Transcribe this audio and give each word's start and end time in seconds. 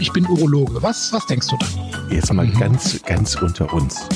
ich 0.00 0.12
bin 0.12 0.26
Urologe. 0.26 0.82
Was, 0.82 1.12
was 1.12 1.26
denkst 1.26 1.48
du 1.48 1.56
dann? 1.56 2.10
Jetzt 2.10 2.32
mal 2.32 2.46
mhm. 2.46 2.58
ganz, 2.58 3.02
ganz 3.02 3.34
unter 3.36 3.72
uns. 3.72 4.08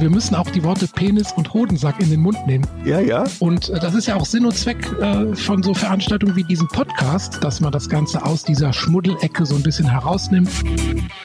Wir 0.00 0.10
müssen 0.10 0.34
auch 0.34 0.48
die 0.50 0.62
Worte 0.62 0.86
Penis 0.86 1.32
und 1.32 1.52
Hodensack 1.52 2.00
in 2.00 2.10
den 2.10 2.20
Mund 2.20 2.38
nehmen. 2.46 2.66
Ja, 2.84 3.00
ja. 3.00 3.24
Und 3.40 3.68
äh, 3.68 3.80
das 3.80 3.94
ist 3.94 4.06
ja 4.06 4.16
auch 4.16 4.24
Sinn 4.24 4.44
und 4.44 4.56
Zweck 4.56 4.86
äh, 5.00 5.34
von 5.34 5.62
so 5.62 5.74
Veranstaltungen 5.74 6.36
wie 6.36 6.44
diesem 6.44 6.68
Podcast, 6.68 7.42
dass 7.42 7.60
man 7.60 7.72
das 7.72 7.88
Ganze 7.88 8.24
aus 8.24 8.44
dieser 8.44 8.72
Schmuddelecke 8.72 9.44
so 9.46 9.56
ein 9.56 9.62
bisschen 9.62 9.90
herausnimmt. 9.90 10.50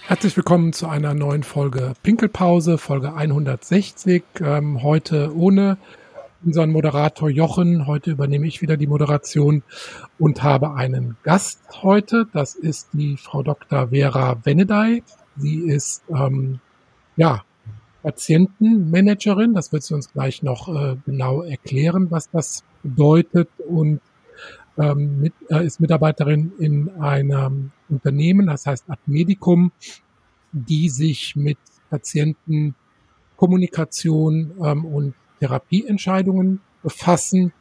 Herzlich 0.07 0.36
willkommen 0.36 0.73
zu 0.73 0.88
einer 0.88 1.14
neuen 1.14 1.43
Folge 1.43 1.93
Pinkelpause, 2.04 2.77
Folge 2.77 3.14
160. 3.14 4.23
Ähm, 4.41 4.82
heute 4.82 5.36
ohne 5.36 5.77
unseren 6.46 6.71
Moderator 6.71 7.30
Jochen. 7.30 7.88
Heute 7.88 8.12
übernehme 8.12 8.48
ich 8.48 8.62
wieder 8.62 8.78
die 8.78 8.88
Moderation 8.88 9.64
und 10.20 10.44
habe 10.44 10.76
einen 10.76 11.18
Gast 11.23 11.59
heute. 11.82 12.27
Das 12.34 12.55
ist 12.55 12.89
die 12.94 13.18
Frau 13.18 13.44
Dr. 13.44 13.89
Vera 13.89 14.38
Venedey. 14.44 15.04
Sie 15.38 15.58
ist 15.58 16.04
ähm, 16.09 16.59
ja 17.16 17.44
Patientenmanagerin. 18.04 19.54
Das 19.54 19.71
wird 19.71 19.84
sie 19.84 19.95
uns 19.95 20.12
gleich 20.12 20.44
noch 20.44 20.68
äh, 20.68 20.98
genau 21.05 21.41
erklären, 21.41 22.12
was 22.12 22.30
das 22.30 22.63
bedeutet 22.84 23.49
und 23.68 24.02
ähm, 24.77 25.21
mit, 25.21 25.34
äh, 25.49 25.66
ist 25.66 25.80
Mitarbeiterin 25.80 26.52
in 26.60 26.90
einem 26.99 27.71
Unternehmen, 27.90 28.46
das 28.48 28.66
heißt 28.66 28.90
Admedicum, 28.90 29.71
die 30.52 30.90
sich 30.90 31.35
mit 31.35 31.60
Patientenkommunikation 31.90 34.54
ähm, 34.63 34.85
und 34.85 35.13
Therapieentscheidungen 35.40 36.62
befassen. 36.82 37.54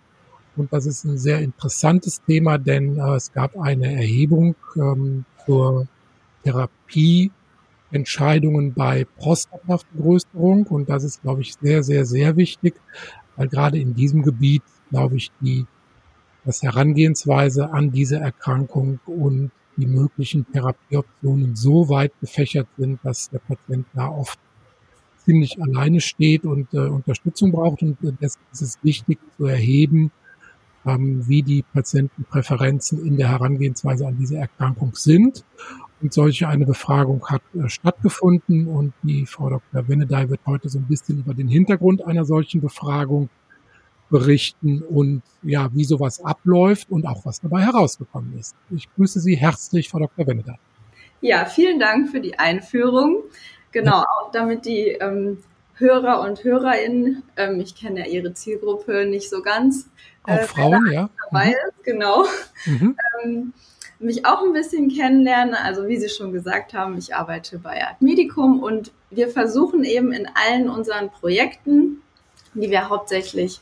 Und 0.56 0.72
das 0.72 0.86
ist 0.86 1.04
ein 1.04 1.18
sehr 1.18 1.40
interessantes 1.40 2.22
Thema, 2.24 2.58
denn 2.58 2.98
äh, 2.98 3.14
es 3.14 3.32
gab 3.32 3.58
eine 3.58 3.92
Erhebung 3.92 4.54
ähm, 4.76 5.24
zur 5.46 5.86
Therapie 6.44 7.30
Entscheidungen 7.90 8.74
bei 8.74 9.06
Prostatavergrößerung. 9.18 10.66
Und 10.66 10.88
das 10.88 11.04
ist, 11.04 11.22
glaube 11.22 11.42
ich, 11.42 11.54
sehr, 11.54 11.82
sehr, 11.82 12.04
sehr 12.04 12.36
wichtig, 12.36 12.74
weil 13.36 13.48
gerade 13.48 13.78
in 13.78 13.94
diesem 13.94 14.22
Gebiet, 14.22 14.62
glaube 14.90 15.16
ich, 15.16 15.30
die, 15.40 15.66
das 16.44 16.62
Herangehensweise 16.62 17.72
an 17.72 17.92
diese 17.92 18.16
Erkrankung 18.16 18.98
und 19.06 19.52
die 19.76 19.86
möglichen 19.86 20.50
Therapieoptionen 20.52 21.56
so 21.56 21.88
weit 21.88 22.12
gefächert 22.20 22.68
sind, 22.76 23.00
dass 23.04 23.30
der 23.30 23.38
Patient 23.38 23.86
da 23.94 24.08
oft 24.08 24.38
ziemlich 25.24 25.60
alleine 25.62 26.00
steht 26.00 26.44
und 26.44 26.72
äh, 26.74 26.78
Unterstützung 26.78 27.52
braucht. 27.52 27.82
Und 27.82 27.96
äh, 28.02 28.12
ist 28.24 28.38
es 28.52 28.78
wichtig 28.82 29.18
zu 29.36 29.46
erheben, 29.46 30.10
ähm, 30.86 31.26
wie 31.26 31.42
die 31.42 31.62
Patientenpräferenzen 31.72 33.04
in 33.06 33.16
der 33.16 33.30
Herangehensweise 33.30 34.06
an 34.06 34.16
diese 34.18 34.36
Erkrankung 34.36 34.94
sind. 34.94 35.44
Und 36.00 36.12
solche 36.12 36.48
eine 36.48 36.66
Befragung 36.66 37.24
hat 37.28 37.42
äh, 37.54 37.68
stattgefunden 37.68 38.66
und 38.66 38.92
die 39.02 39.24
Frau 39.26 39.50
Dr. 39.50 39.88
Venedey 39.88 40.28
wird 40.28 40.40
heute 40.46 40.68
so 40.68 40.78
ein 40.78 40.86
bisschen 40.86 41.20
über 41.20 41.34
den 41.34 41.48
Hintergrund 41.48 42.04
einer 42.04 42.24
solchen 42.24 42.60
Befragung 42.60 43.28
berichten 44.10 44.82
und 44.82 45.22
ja, 45.42 45.70
wie 45.72 45.84
sowas 45.84 46.22
abläuft 46.22 46.90
und 46.90 47.06
auch 47.06 47.24
was 47.24 47.40
dabei 47.40 47.62
herausgekommen 47.62 48.36
ist. 48.38 48.54
Ich 48.70 48.92
grüße 48.94 49.20
Sie 49.20 49.36
herzlich, 49.36 49.88
Frau 49.88 50.00
Dr. 50.00 50.26
Venedey. 50.26 50.56
Ja, 51.20 51.44
vielen 51.44 51.78
Dank 51.78 52.10
für 52.10 52.20
die 52.20 52.38
Einführung. 52.38 53.22
Genau, 53.72 54.02
auch 54.02 54.30
damit 54.32 54.64
die 54.66 54.88
ähm, 54.88 55.38
Hörer 55.74 56.20
und 56.20 56.44
Hörerinnen, 56.44 57.22
ähm, 57.36 57.60
ich 57.60 57.74
kenne 57.74 58.00
ja 58.00 58.06
Ihre 58.06 58.34
Zielgruppe 58.34 59.06
nicht 59.06 59.28
so 59.28 59.42
ganz. 59.42 59.88
Auch 60.22 60.36
äh, 60.36 60.44
Frauen, 60.44 60.90
ja. 60.92 61.08
Dabei 61.24 61.46
mhm. 61.46 61.52
ist, 61.52 61.84
genau. 61.84 62.24
Mhm. 62.66 62.96
Ähm, 63.24 63.52
mich 63.98 64.26
auch 64.26 64.42
ein 64.42 64.52
bisschen 64.52 64.88
kennenlernen. 64.88 65.54
Also 65.54 65.88
wie 65.88 65.96
Sie 65.96 66.08
schon 66.08 66.32
gesagt 66.32 66.74
haben, 66.74 66.98
ich 66.98 67.14
arbeite 67.14 67.58
bei 67.58 67.86
Admedicum 67.86 68.62
und 68.62 68.92
wir 69.10 69.28
versuchen 69.28 69.84
eben 69.84 70.12
in 70.12 70.28
allen 70.34 70.68
unseren 70.68 71.10
Projekten, 71.10 72.02
die 72.54 72.70
wir 72.70 72.88
hauptsächlich 72.88 73.60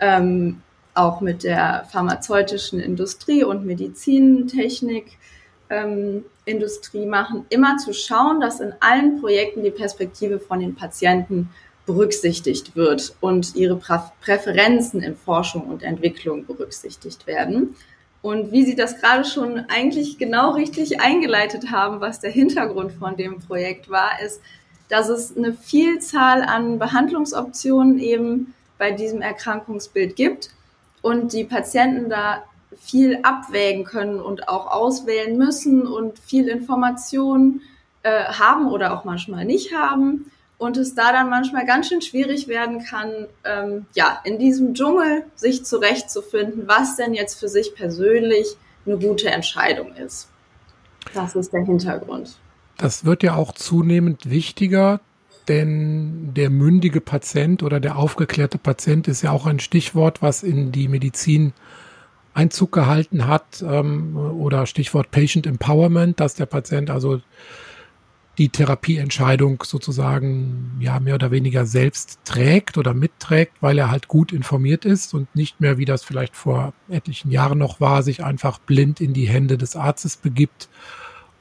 ähm, 0.00 0.62
auch 0.94 1.20
mit 1.20 1.44
der 1.44 1.86
pharmazeutischen 1.90 2.80
Industrie 2.80 3.44
und 3.44 3.64
Medizintechnik 3.64 5.18
ähm, 5.70 6.24
Industrie 6.44 7.06
machen, 7.06 7.46
immer 7.50 7.76
zu 7.76 7.92
schauen, 7.92 8.40
dass 8.40 8.60
in 8.60 8.72
allen 8.80 9.20
Projekten 9.20 9.62
die 9.62 9.70
Perspektive 9.70 10.40
von 10.40 10.60
den 10.60 10.74
Patienten 10.74 11.50
berücksichtigt 11.86 12.76
wird 12.76 13.14
und 13.20 13.54
ihre 13.54 13.76
Präferenzen 14.20 15.02
in 15.02 15.16
Forschung 15.16 15.62
und 15.62 15.82
Entwicklung 15.82 16.46
berücksichtigt 16.46 17.26
werden. 17.26 17.76
Und 18.22 18.52
wie 18.52 18.64
Sie 18.64 18.76
das 18.76 19.00
gerade 19.00 19.24
schon 19.24 19.64
eigentlich 19.68 20.16
genau 20.16 20.52
richtig 20.52 21.00
eingeleitet 21.00 21.72
haben, 21.72 22.00
was 22.00 22.20
der 22.20 22.30
Hintergrund 22.30 22.92
von 22.92 23.16
dem 23.16 23.40
Projekt 23.40 23.90
war, 23.90 24.20
ist, 24.24 24.40
dass 24.88 25.08
es 25.08 25.36
eine 25.36 25.52
Vielzahl 25.52 26.42
an 26.42 26.78
Behandlungsoptionen 26.78 27.98
eben 27.98 28.54
bei 28.78 28.92
diesem 28.92 29.22
Erkrankungsbild 29.22 30.14
gibt 30.14 30.50
und 31.02 31.32
die 31.32 31.44
Patienten 31.44 32.08
da 32.08 32.44
viel 32.80 33.18
abwägen 33.22 33.84
können 33.84 34.20
und 34.20 34.48
auch 34.48 34.70
auswählen 34.70 35.36
müssen 35.36 35.86
und 35.86 36.18
viel 36.18 36.48
Information 36.48 37.60
äh, 38.02 38.24
haben 38.24 38.70
oder 38.70 38.96
auch 38.96 39.04
manchmal 39.04 39.44
nicht 39.44 39.74
haben 39.74 40.30
und 40.62 40.76
es 40.76 40.94
da 40.94 41.12
dann 41.12 41.28
manchmal 41.28 41.66
ganz 41.66 41.88
schön 41.88 42.02
schwierig 42.02 42.46
werden 42.46 42.84
kann, 42.84 43.26
ähm, 43.44 43.86
ja, 43.94 44.20
in 44.24 44.38
diesem 44.38 44.74
Dschungel 44.74 45.24
sich 45.34 45.64
zurechtzufinden, 45.64 46.68
was 46.68 46.96
denn 46.96 47.14
jetzt 47.14 47.40
für 47.40 47.48
sich 47.48 47.74
persönlich 47.74 48.56
eine 48.86 48.96
gute 48.96 49.28
Entscheidung 49.28 49.92
ist. 49.94 50.28
Das 51.14 51.34
ist 51.34 51.52
der 51.52 51.64
Hintergrund. 51.64 52.36
Das 52.78 53.04
wird 53.04 53.24
ja 53.24 53.34
auch 53.34 53.52
zunehmend 53.52 54.30
wichtiger, 54.30 55.00
denn 55.48 56.32
der 56.34 56.48
mündige 56.48 57.00
Patient 57.00 57.64
oder 57.64 57.80
der 57.80 57.96
aufgeklärte 57.96 58.58
Patient 58.58 59.08
ist 59.08 59.22
ja 59.22 59.32
auch 59.32 59.46
ein 59.46 59.58
Stichwort, 59.58 60.22
was 60.22 60.44
in 60.44 60.70
die 60.70 60.86
Medizin 60.86 61.52
Einzug 62.34 62.72
gehalten 62.72 63.26
hat 63.26 63.62
ähm, 63.66 64.16
oder 64.16 64.66
Stichwort 64.66 65.10
Patient 65.10 65.46
Empowerment, 65.46 66.20
dass 66.20 66.34
der 66.34 66.46
Patient 66.46 66.90
also 66.90 67.20
die 68.38 68.48
Therapieentscheidung 68.48 69.62
sozusagen 69.62 70.78
ja 70.80 70.98
mehr 71.00 71.16
oder 71.16 71.30
weniger 71.30 71.66
selbst 71.66 72.20
trägt 72.24 72.78
oder 72.78 72.94
mitträgt, 72.94 73.60
weil 73.60 73.78
er 73.78 73.90
halt 73.90 74.08
gut 74.08 74.32
informiert 74.32 74.86
ist 74.86 75.12
und 75.12 75.34
nicht 75.36 75.60
mehr, 75.60 75.76
wie 75.76 75.84
das 75.84 76.02
vielleicht 76.02 76.34
vor 76.34 76.72
etlichen 76.88 77.30
Jahren 77.30 77.58
noch 77.58 77.80
war, 77.80 78.02
sich 78.02 78.24
einfach 78.24 78.58
blind 78.58 79.00
in 79.00 79.12
die 79.12 79.28
Hände 79.28 79.58
des 79.58 79.76
Arztes 79.76 80.16
begibt 80.16 80.70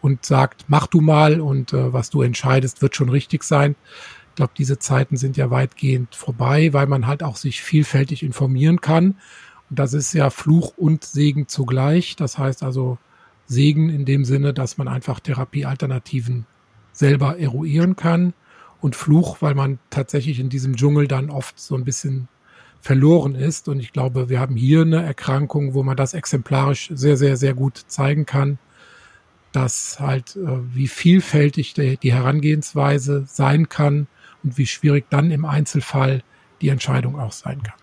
und 0.02 0.26
sagt, 0.26 0.66
mach 0.68 0.88
du 0.88 1.00
mal 1.00 1.40
und 1.40 1.72
äh, 1.72 1.94
was 1.94 2.10
du 2.10 2.24
entscheidest, 2.24 2.82
wird 2.82 2.96
schon 2.96 3.10
richtig 3.10 3.44
sein. 3.44 3.76
Ich 4.30 4.36
glaube, 4.36 4.54
diese 4.58 4.80
Zeiten 4.80 5.16
sind 5.16 5.38
ja 5.38 5.50
weitgehend 5.50 6.16
vorbei, 6.16 6.74
weil 6.74 6.88
man 6.88 7.08
halt 7.08 7.24
auch 7.24 7.36
sich 7.36 7.62
vielfältig 7.62 8.24
informieren 8.24 8.82
kann. 8.82 9.16
Das 9.74 9.94
ist 9.94 10.12
ja 10.14 10.30
Fluch 10.30 10.74
und 10.76 11.06
Segen 11.06 11.48
zugleich. 11.48 12.18
Das 12.18 12.38
heißt 12.38 12.62
also 12.62 12.98
Segen 13.48 13.90
in 13.90 14.04
dem 14.04 14.26
Sinne, 14.26 14.54
dass 14.54 14.78
man 14.78 14.90
einfach 14.90 15.22
Therapiealternativen 15.22 16.46
selber 16.92 17.40
eruieren 17.40 17.96
kann 17.96 18.34
und 18.82 18.98
Fluch, 18.98 19.38
weil 19.42 19.56
man 19.56 19.80
tatsächlich 19.90 20.42
in 20.42 20.50
diesem 20.50 20.76
Dschungel 20.76 21.08
dann 21.08 21.30
oft 21.30 21.58
so 21.58 21.76
ein 21.76 21.86
bisschen 21.86 22.28
verloren 22.82 23.34
ist. 23.34 23.70
Und 23.70 23.80
ich 23.80 23.94
glaube, 23.94 24.28
wir 24.28 24.42
haben 24.42 24.58
hier 24.58 24.82
eine 24.82 25.04
Erkrankung, 25.04 25.74
wo 25.74 25.84
man 25.84 25.96
das 25.96 26.14
exemplarisch 26.14 26.92
sehr, 26.94 27.16
sehr, 27.16 27.38
sehr 27.38 27.54
gut 27.54 27.78
zeigen 27.88 28.26
kann, 28.26 28.60
dass 29.54 30.02
halt, 30.02 30.36
äh, 30.36 30.76
wie 30.76 30.90
vielfältig 30.90 31.74
die 31.74 32.14
Herangehensweise 32.14 33.24
sein 33.26 33.70
kann 33.70 34.08
und 34.44 34.58
wie 34.58 34.68
schwierig 34.68 35.06
dann 35.10 35.32
im 35.32 35.46
Einzelfall 35.46 36.24
die 36.60 36.70
Entscheidung 36.70 37.18
auch 37.18 37.32
sein 37.32 37.64
kann. 37.64 37.81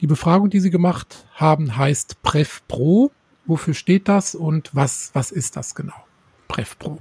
Die 0.00 0.06
Befragung, 0.06 0.48
die 0.48 0.60
Sie 0.60 0.70
gemacht 0.70 1.26
haben, 1.34 1.76
heißt 1.76 2.22
PrefPro. 2.22 3.10
Wofür 3.44 3.74
steht 3.74 4.08
das 4.08 4.34
und 4.34 4.74
was, 4.74 5.10
was 5.12 5.30
ist 5.30 5.56
das 5.56 5.74
genau? 5.74 5.94
PrefPro. 6.48 6.98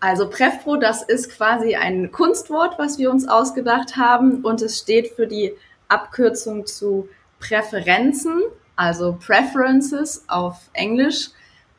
Also 0.00 0.28
PrefPro, 0.28 0.76
das 0.76 1.02
ist 1.02 1.30
quasi 1.30 1.76
ein 1.76 2.10
Kunstwort, 2.10 2.78
was 2.78 2.98
wir 2.98 3.10
uns 3.10 3.28
ausgedacht 3.28 3.96
haben 3.96 4.42
und 4.44 4.62
es 4.62 4.78
steht 4.78 5.08
für 5.08 5.26
die 5.26 5.52
Abkürzung 5.88 6.66
zu 6.66 7.08
Präferenzen, 7.38 8.42
also 8.76 9.18
Preferences 9.24 10.24
auf 10.26 10.56
Englisch 10.72 11.30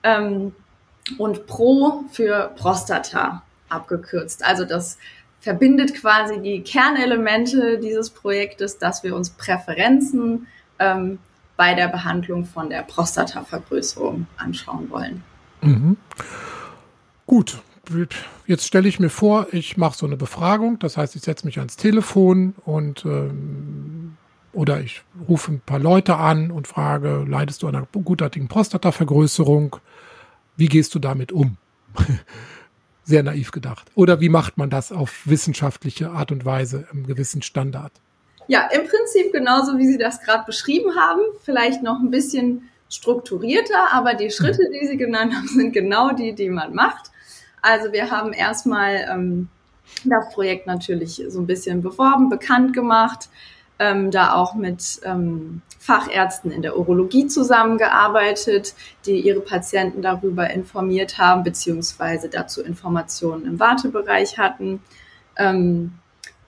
ähm, 0.03 0.53
und 1.17 1.47
Pro 1.47 2.03
für 2.11 2.53
Prostata 2.55 3.43
abgekürzt. 3.69 4.45
Also 4.45 4.65
das 4.65 4.97
verbindet 5.43 5.93
quasi 5.93 6.41
die 6.41 6.61
Kernelemente 6.61 7.77
dieses 7.77 8.09
Projektes, 8.09 8.77
dass 8.77 9.03
wir 9.03 9.13
uns 9.13 9.31
Präferenzen 9.31 10.47
ähm, 10.79 11.19
bei 11.57 11.73
der 11.73 11.89
Behandlung 11.89 12.45
von 12.45 12.69
der 12.69 12.83
Prostatavergrößerung 12.83 14.25
anschauen 14.37 14.89
wollen. 14.89 15.21
Mhm. 15.61 15.97
Gut, 17.25 17.61
jetzt 18.47 18.65
stelle 18.65 18.87
ich 18.87 19.01
mir 19.01 19.09
vor, 19.09 19.47
ich 19.51 19.75
mache 19.75 19.97
so 19.97 20.05
eine 20.05 20.15
Befragung, 20.15 20.79
das 20.79 20.95
heißt, 20.95 21.15
ich 21.17 21.23
setze 21.23 21.45
mich 21.45 21.59
ans 21.59 21.75
Telefon 21.75 22.55
und 22.63 23.03
ähm, 23.03 24.17
oder 24.53 24.79
ich 24.79 25.01
rufe 25.27 25.51
ein 25.51 25.59
paar 25.59 25.79
Leute 25.79 26.15
an 26.15 26.51
und 26.51 26.67
frage, 26.67 27.25
leidest 27.27 27.63
du 27.63 27.67
an 27.67 27.75
einer 27.75 27.87
gutartigen 27.91 28.47
Prostatavergrößerung? 28.47 29.75
Wie 30.55 30.67
gehst 30.67 30.95
du 30.95 30.99
damit 30.99 31.33
um? 31.33 31.57
sehr 33.03 33.23
naiv 33.23 33.51
gedacht. 33.51 33.91
Oder 33.95 34.19
wie 34.19 34.29
macht 34.29 34.57
man 34.57 34.69
das 34.69 34.91
auf 34.91 35.25
wissenschaftliche 35.25 36.11
Art 36.11 36.31
und 36.31 36.45
Weise 36.45 36.87
im 36.91 37.05
gewissen 37.05 37.41
Standard? 37.41 37.91
Ja, 38.47 38.67
im 38.73 38.81
Prinzip 38.81 39.31
genauso, 39.31 39.77
wie 39.77 39.87
Sie 39.87 39.97
das 39.97 40.21
gerade 40.21 40.43
beschrieben 40.45 40.95
haben. 40.95 41.21
Vielleicht 41.43 41.81
noch 41.81 41.99
ein 41.99 42.11
bisschen 42.11 42.69
strukturierter, 42.89 43.91
aber 43.91 44.13
die 44.13 44.31
Schritte, 44.31 44.69
die 44.73 44.85
Sie 44.85 44.97
genannt 44.97 45.33
haben, 45.33 45.47
sind 45.47 45.73
genau 45.73 46.11
die, 46.11 46.33
die 46.33 46.49
man 46.49 46.73
macht. 46.73 47.11
Also 47.61 47.91
wir 47.93 48.11
haben 48.11 48.33
erstmal 48.33 49.07
ähm, 49.09 49.47
das 50.03 50.33
Projekt 50.33 50.67
natürlich 50.67 51.23
so 51.27 51.39
ein 51.39 51.47
bisschen 51.47 51.81
beworben, 51.81 52.29
bekannt 52.29 52.73
gemacht, 52.73 53.29
ähm, 53.79 54.11
da 54.11 54.33
auch 54.33 54.55
mit 54.55 55.01
ähm, 55.03 55.61
Fachärzten 55.79 56.51
in 56.51 56.61
der 56.61 56.77
Urologie 56.77 57.27
zusammengearbeitet, 57.27 58.73
die 59.05 59.19
ihre 59.19 59.41
Patienten 59.41 60.01
darüber 60.01 60.49
informiert 60.49 61.17
haben, 61.17 61.43
beziehungsweise 61.43 62.29
dazu 62.29 62.61
Informationen 62.61 63.45
im 63.45 63.59
Wartebereich 63.59 64.37
hatten. 64.37 64.81
Ähm, 65.37 65.93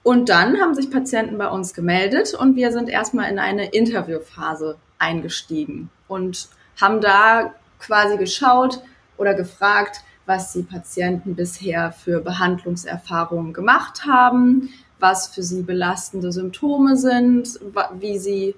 und 0.02 0.28
dann 0.28 0.60
haben 0.60 0.74
sich 0.74 0.90
Patienten 0.90 1.36
bei 1.36 1.48
uns 1.48 1.74
gemeldet 1.74 2.32
und 2.32 2.54
wir 2.54 2.70
sind 2.70 2.88
erstmal 2.88 3.30
in 3.30 3.38
eine 3.38 3.70
Interviewphase 3.70 4.76
eingestiegen 4.98 5.90
und 6.06 6.48
haben 6.80 7.00
da 7.00 7.54
quasi 7.80 8.16
geschaut 8.16 8.80
oder 9.16 9.34
gefragt, 9.34 10.02
was 10.24 10.52
die 10.52 10.62
Patienten 10.62 11.34
bisher 11.34 11.92
für 11.92 12.20
Behandlungserfahrungen 12.20 13.52
gemacht 13.52 14.06
haben, 14.06 14.70
was 14.98 15.28
für 15.28 15.42
sie 15.42 15.62
belastende 15.62 16.32
Symptome 16.32 16.96
sind, 16.96 17.60
wie 17.98 18.18
sie 18.18 18.54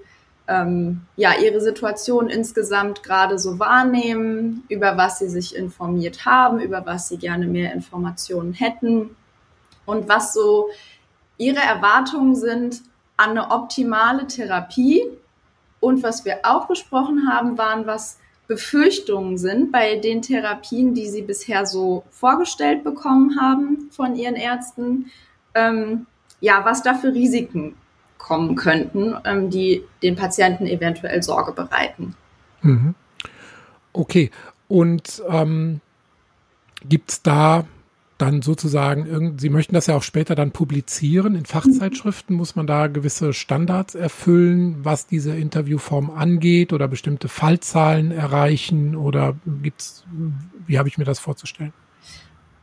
ähm, 0.47 1.03
ja 1.17 1.33
ihre 1.41 1.61
Situation 1.61 2.29
insgesamt 2.29 3.03
gerade 3.03 3.39
so 3.39 3.59
wahrnehmen, 3.59 4.65
über 4.69 4.97
was 4.97 5.19
sie 5.19 5.29
sich 5.29 5.55
informiert 5.55 6.25
haben, 6.25 6.61
über 6.61 6.87
was 6.87 7.09
sie 7.09 7.19
gerne 7.19 7.47
mehr 7.47 7.73
Informationen 7.73 8.53
hätten 8.53 9.17
und 9.85 10.09
was 10.09 10.33
so 10.33 10.69
ihre 11.39 11.61
Erwartungen 11.61 12.35
sind 12.35 12.83
an 13.17 13.31
eine 13.31 13.51
optimale 13.51 14.27
Therapie. 14.27 15.03
Und 15.81 16.03
was 16.03 16.25
wir 16.25 16.41
auch 16.43 16.67
besprochen 16.67 17.29
haben, 17.31 17.57
waren, 17.57 17.87
was 17.87 18.19
Befürchtungen 18.49 19.39
sind 19.39 19.71
bei 19.71 19.97
den 19.97 20.23
Therapien, 20.23 20.95
die 20.95 21.07
sie 21.07 21.23
bisher 21.23 21.67
so 21.67 22.05
vorgestellt 22.11 22.83
bekommen 22.83 23.41
haben 23.41 23.89
von 23.93 24.17
ihren 24.17 24.35
Ärzten. 24.35 25.11
Ähm, 25.55 26.07
ja, 26.41 26.65
was 26.65 26.83
da 26.83 26.95
für 26.95 27.13
Risiken 27.15 27.75
kommen 28.19 28.57
könnten, 28.57 29.15
ähm, 29.25 29.51
die 29.51 29.85
den 30.03 30.17
Patienten 30.17 30.67
eventuell 30.67 31.23
Sorge 31.23 31.53
bereiten. 31.53 32.15
Mhm. 32.63 32.95
Okay, 33.93 34.31
und 34.69 35.23
ähm, 35.29 35.81
gibt 36.85 37.11
es 37.11 37.23
da 37.23 37.65
dann 38.19 38.43
sozusagen, 38.43 39.39
Sie 39.39 39.49
möchten 39.49 39.75
das 39.75 39.87
ja 39.87 39.95
auch 39.95 40.03
später 40.03 40.35
dann 40.35 40.51
publizieren. 40.51 41.37
In 41.37 41.47
Fachzeitschriften 41.47 42.35
muss 42.35 42.57
man 42.57 42.67
da 42.67 42.89
gewisse 42.89 43.33
Standards 43.33 43.95
erfüllen, 43.95 44.85
was 44.85 45.07
diese 45.07 45.37
Interviewform 45.37 46.11
angeht 46.11 46.73
oder 46.73 46.89
bestimmte 46.89 47.29
Fallzahlen 47.29 48.11
erreichen 48.11 48.97
oder 48.97 49.37
gibt's, 49.63 50.05
wie 50.67 50.79
habe 50.79 50.89
ich 50.89 50.99
mir 50.99 51.05
das 51.05 51.21
vorzustellen? 51.21 51.73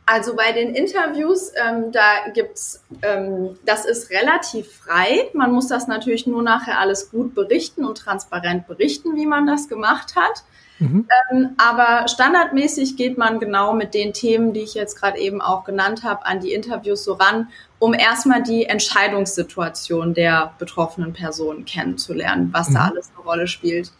Also 0.08 0.36
bei 0.36 0.52
den 0.52 0.72
Interviews, 0.74 1.52
ähm, 1.56 1.90
da 1.90 2.30
gibt's, 2.32 2.84
ähm, 3.02 3.58
das 3.64 3.84
ist 3.84 4.10
relativ 4.10 4.70
frei. 4.70 5.28
Man 5.34 5.50
muss 5.50 5.66
das 5.66 5.88
natürlich 5.88 6.28
nur 6.28 6.44
nachher 6.44 6.78
alles 6.78 7.10
gut 7.10 7.34
berichten 7.34 7.84
und 7.84 7.98
transparent 7.98 8.68
berichten, 8.68 9.16
wie 9.16 9.26
man 9.26 9.48
das 9.48 9.68
gemacht 9.68 10.14
hat. 10.14 10.44
Mhm. 10.78 11.08
Ähm, 11.32 11.56
aber 11.56 12.06
standardmäßig 12.06 12.96
geht 12.96 13.18
man 13.18 13.40
genau 13.40 13.72
mit 13.72 13.94
den 13.94 14.12
Themen, 14.12 14.52
die 14.52 14.60
ich 14.60 14.74
jetzt 14.74 14.94
gerade 15.00 15.18
eben 15.18 15.40
auch 15.40 15.64
genannt 15.64 16.04
habe, 16.04 16.24
an 16.24 16.38
die 16.38 16.52
Interviews 16.52 17.02
so 17.02 17.14
ran, 17.14 17.48
um 17.80 17.92
erstmal 17.92 18.42
die 18.42 18.66
Entscheidungssituation 18.66 20.14
der 20.14 20.54
betroffenen 20.58 21.14
Person 21.14 21.64
kennenzulernen, 21.64 22.50
was 22.52 22.70
mhm. 22.70 22.74
da 22.74 22.84
alles 22.90 23.10
eine 23.16 23.24
Rolle 23.24 23.48
spielt. 23.48 23.90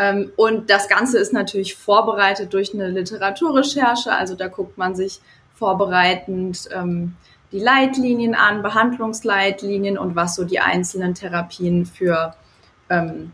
Ähm, 0.00 0.32
und 0.36 0.70
das 0.70 0.88
Ganze 0.88 1.18
ist 1.18 1.34
natürlich 1.34 1.74
vorbereitet 1.74 2.54
durch 2.54 2.72
eine 2.72 2.88
Literaturrecherche. 2.88 4.12
Also 4.12 4.34
da 4.34 4.48
guckt 4.48 4.78
man 4.78 4.96
sich 4.96 5.20
vorbereitend 5.54 6.70
ähm, 6.74 7.16
die 7.52 7.60
Leitlinien 7.60 8.34
an, 8.34 8.62
Behandlungsleitlinien 8.62 9.98
und 9.98 10.16
was 10.16 10.36
so 10.36 10.44
die 10.44 10.60
einzelnen 10.60 11.14
Therapien 11.14 11.84
für 11.84 12.34
ähm, 12.88 13.32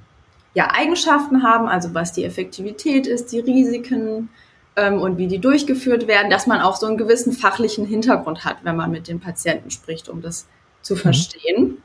ja, 0.55 0.73
Eigenschaften 0.73 1.45
haben, 1.45 1.69
also 1.69 1.95
was 1.95 2.13
die 2.13 2.25
Effektivität 2.25 3.07
ist, 3.07 3.31
die 3.31 3.41
Risiken 3.41 4.29
ähm, 4.75 5.01
und 5.01 5.19
wie 5.19 5.29
die 5.29 5.39
durchgeführt 5.39 6.09
werden, 6.09 6.31
dass 6.31 6.49
man 6.49 6.61
auch 6.61 6.75
so 6.75 6.87
einen 6.87 6.97
gewissen 6.97 7.33
fachlichen 7.33 7.87
Hintergrund 7.87 8.45
hat, 8.45 8.57
wenn 8.65 8.75
man 8.75 8.91
mit 8.91 9.07
den 9.07 9.21
Patienten 9.21 9.71
spricht, 9.71 10.09
um 10.09 10.21
das 10.21 10.49
zu 10.83 10.95
mhm. 10.95 10.99
verstehen 10.99 11.83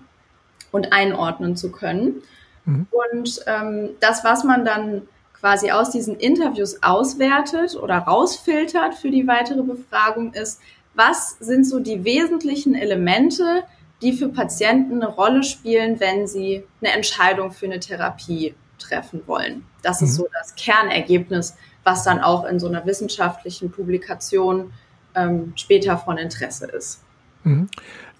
und 0.71 0.91
einordnen 0.91 1.55
zu 1.55 1.71
können. 1.71 2.23
Mhm. 2.65 2.87
Und 2.91 3.39
ähm, 3.47 3.89
das, 3.99 4.23
was 4.23 4.43
man 4.43 4.65
dann 4.65 5.03
quasi 5.33 5.71
aus 5.71 5.89
diesen 5.89 6.15
Interviews 6.17 6.83
auswertet 6.83 7.75
oder 7.75 7.97
rausfiltert 7.97 8.95
für 8.95 9.09
die 9.09 9.27
weitere 9.27 9.63
Befragung, 9.63 10.33
ist, 10.33 10.61
was 10.93 11.37
sind 11.39 11.65
so 11.65 11.79
die 11.79 12.03
wesentlichen 12.03 12.75
Elemente, 12.75 13.63
die 14.01 14.13
für 14.13 14.29
Patienten 14.29 15.01
eine 15.01 15.07
Rolle 15.07 15.43
spielen, 15.43 15.99
wenn 15.99 16.27
sie 16.27 16.63
eine 16.81 16.93
Entscheidung 16.93 17.51
für 17.51 17.65
eine 17.65 17.79
Therapie 17.79 18.55
treffen 18.77 19.21
wollen. 19.25 19.65
Das 19.81 20.01
mhm. 20.01 20.07
ist 20.07 20.15
so 20.15 20.27
das 20.39 20.55
Kernergebnis, 20.55 21.55
was 21.83 22.03
dann 22.03 22.19
auch 22.19 22.45
in 22.45 22.59
so 22.59 22.67
einer 22.67 22.85
wissenschaftlichen 22.85 23.71
Publikation 23.71 24.73
ähm, 25.15 25.53
später 25.55 25.97
von 25.97 26.17
Interesse 26.17 26.67
ist. 26.67 27.01
Mhm. 27.43 27.69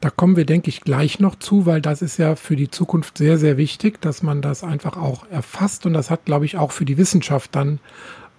Da 0.02 0.10
kommen 0.10 0.36
wir, 0.36 0.46
denke 0.46 0.70
ich, 0.70 0.82
gleich 0.82 1.20
noch 1.20 1.36
zu, 1.36 1.68
weil 1.68 1.80
das 1.80 2.02
ist 2.02 2.18
ja 2.18 2.36
für 2.36 2.56
die 2.56 2.72
Zukunft 2.72 3.20
sehr, 3.20 3.38
sehr 3.38 3.58
wichtig, 3.58 4.02
dass 4.02 4.24
man 4.24 4.42
das 4.42 4.64
einfach 4.64 4.98
auch 4.98 5.28
erfasst 5.30 5.86
und 5.86 5.94
das 5.94 6.10
hat, 6.10 6.26
glaube 6.26 6.46
ich, 6.46 6.58
auch 6.58 6.72
für 6.72 6.86
die 6.86 6.98
Wissenschaft 6.98 7.56
dann 7.56 7.80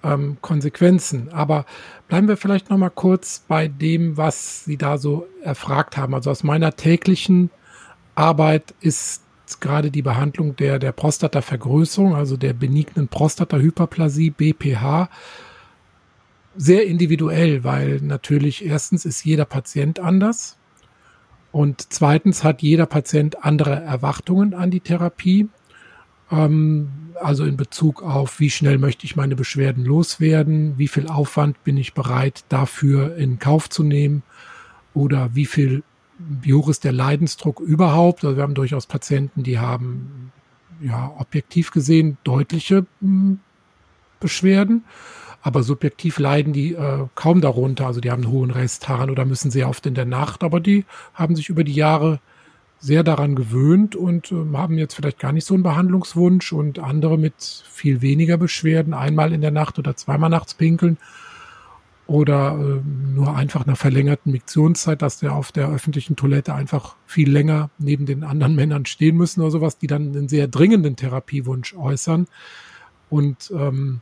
ähm, 0.02 0.38
Konsequenzen. 0.40 1.32
Aber 1.32 1.64
bleiben 2.08 2.26
wir 2.26 2.36
vielleicht 2.36 2.68
noch 2.68 2.78
mal 2.78 2.90
kurz 2.90 3.44
bei 3.46 3.68
dem, 3.68 4.16
was 4.16 4.64
Sie 4.64 4.76
da 4.76 4.98
so 4.98 5.28
erfragt 5.40 5.96
haben. 5.96 6.14
Also 6.14 6.32
aus 6.32 6.42
meiner 6.42 6.74
täglichen 6.74 7.50
Arbeit 8.16 8.74
ist 8.80 9.22
gerade 9.60 9.92
die 9.92 10.02
Behandlung 10.02 10.56
der, 10.56 10.80
der 10.80 10.90
Prostatavergrößerung, 10.90 12.16
also 12.16 12.36
der 12.36 12.54
benignen 12.54 13.06
Prostatahyperplasie, 13.06 14.30
BPH, 14.30 15.08
sehr 16.56 16.86
individuell, 16.86 17.62
weil 17.62 18.00
natürlich 18.02 18.64
erstens 18.66 19.04
ist 19.04 19.24
jeder 19.24 19.44
Patient 19.44 20.00
anders 20.00 20.58
und 21.52 21.92
zweitens 21.92 22.42
hat 22.42 22.62
jeder 22.62 22.86
Patient 22.86 23.44
andere 23.44 23.82
Erwartungen 23.82 24.54
an 24.54 24.70
die 24.70 24.80
Therapie. 24.80 25.48
Ähm, 26.30 26.88
also 27.20 27.44
in 27.44 27.56
Bezug 27.58 28.02
auf, 28.02 28.40
wie 28.40 28.50
schnell 28.50 28.78
möchte 28.78 29.04
ich 29.04 29.16
meine 29.16 29.36
Beschwerden 29.36 29.84
loswerden, 29.84 30.78
wie 30.78 30.88
viel 30.88 31.06
Aufwand 31.06 31.62
bin 31.62 31.76
ich 31.76 31.92
bereit 31.92 32.44
dafür 32.48 33.16
in 33.16 33.38
Kauf 33.38 33.68
zu 33.68 33.82
nehmen 33.82 34.22
oder 34.94 35.34
wie 35.34 35.46
viel, 35.46 35.82
wie 36.18 36.54
hoch 36.54 36.68
ist 36.68 36.84
der 36.84 36.92
Leidensdruck 36.92 37.60
überhaupt. 37.60 38.24
Also 38.24 38.36
wir 38.36 38.42
haben 38.42 38.54
durchaus 38.54 38.86
Patienten, 38.86 39.42
die 39.42 39.58
haben 39.58 40.32
ja 40.80 41.12
objektiv 41.18 41.70
gesehen 41.70 42.16
deutliche 42.24 42.86
hm, 43.00 43.40
Beschwerden, 44.18 44.84
aber 45.42 45.62
subjektiv 45.62 46.18
leiden 46.18 46.52
die 46.52 46.74
äh, 46.74 47.06
kaum 47.14 47.40
darunter. 47.40 47.86
Also 47.86 48.00
die 48.00 48.10
haben 48.10 48.22
einen 48.22 48.32
hohen 48.32 48.50
Resthahn 48.50 49.10
oder 49.10 49.24
müssen 49.24 49.50
sehr 49.50 49.68
oft 49.68 49.84
in 49.86 49.94
der 49.94 50.04
Nacht, 50.04 50.44
aber 50.44 50.60
die 50.60 50.84
haben 51.14 51.36
sich 51.36 51.48
über 51.48 51.64
die 51.64 51.74
Jahre 51.74 52.20
sehr 52.78 53.02
daran 53.04 53.34
gewöhnt 53.34 53.94
und 53.96 54.32
äh, 54.32 54.36
haben 54.54 54.78
jetzt 54.78 54.94
vielleicht 54.94 55.18
gar 55.18 55.32
nicht 55.32 55.44
so 55.44 55.54
einen 55.54 55.62
Behandlungswunsch 55.62 56.52
und 56.52 56.78
andere 56.78 57.18
mit 57.18 57.34
viel 57.70 58.02
weniger 58.02 58.36
Beschwerden, 58.38 58.94
einmal 58.94 59.32
in 59.32 59.40
der 59.40 59.50
Nacht 59.50 59.78
oder 59.78 59.96
zweimal 59.96 60.30
nachts 60.30 60.54
pinkeln 60.54 60.96
oder 62.06 62.56
äh, 62.58 63.14
nur 63.14 63.36
einfach 63.36 63.66
einer 63.66 63.76
verlängerten 63.76 64.32
Miktionszeit, 64.32 65.02
dass 65.02 65.18
der 65.18 65.34
auf 65.34 65.50
der 65.50 65.68
öffentlichen 65.70 66.14
Toilette 66.14 66.54
einfach 66.54 66.96
viel 67.06 67.30
länger 67.30 67.70
neben 67.78 68.06
den 68.06 68.22
anderen 68.24 68.54
Männern 68.54 68.86
stehen 68.86 69.16
müssen 69.16 69.40
oder 69.40 69.50
sowas, 69.50 69.78
die 69.78 69.86
dann 69.86 70.08
einen 70.08 70.28
sehr 70.28 70.46
dringenden 70.46 70.96
Therapiewunsch 70.96 71.74
äußern. 71.74 72.26
Und 73.08 73.52
ähm, 73.56 74.00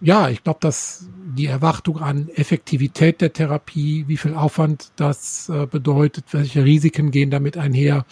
ja, 0.00 0.28
ich 0.28 0.44
glaube, 0.44 0.58
dass 0.60 1.06
die 1.36 1.46
Erwartung 1.46 2.00
an 2.00 2.28
Effektivität 2.28 3.20
der 3.20 3.32
Therapie, 3.32 4.04
wie 4.06 4.16
viel 4.16 4.34
Aufwand 4.34 4.90
das 4.96 5.48
äh, 5.48 5.66
bedeutet, 5.66 6.26
welche 6.32 6.64
Risiken 6.64 7.10
gehen 7.10 7.30
damit 7.30 7.56
einher, 7.56 8.04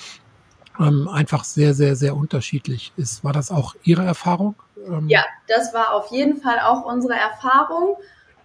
ähm, 0.79 1.09
einfach 1.09 1.45
sehr, 1.45 1.75
sehr, 1.75 1.97
sehr 1.97 2.17
unterschiedlich 2.17 2.93
ist. 2.97 3.23
War 3.23 3.33
das 3.33 3.51
auch 3.51 3.75
Ihre 3.83 4.05
Erfahrung? 4.05 4.57
Ähm 4.87 5.09
ja, 5.09 5.25
das 5.47 5.75
war 5.75 5.95
auf 5.95 6.11
jeden 6.11 6.41
Fall 6.41 6.59
auch 6.61 6.85
unsere 6.85 7.15
Erfahrung. 7.15 7.97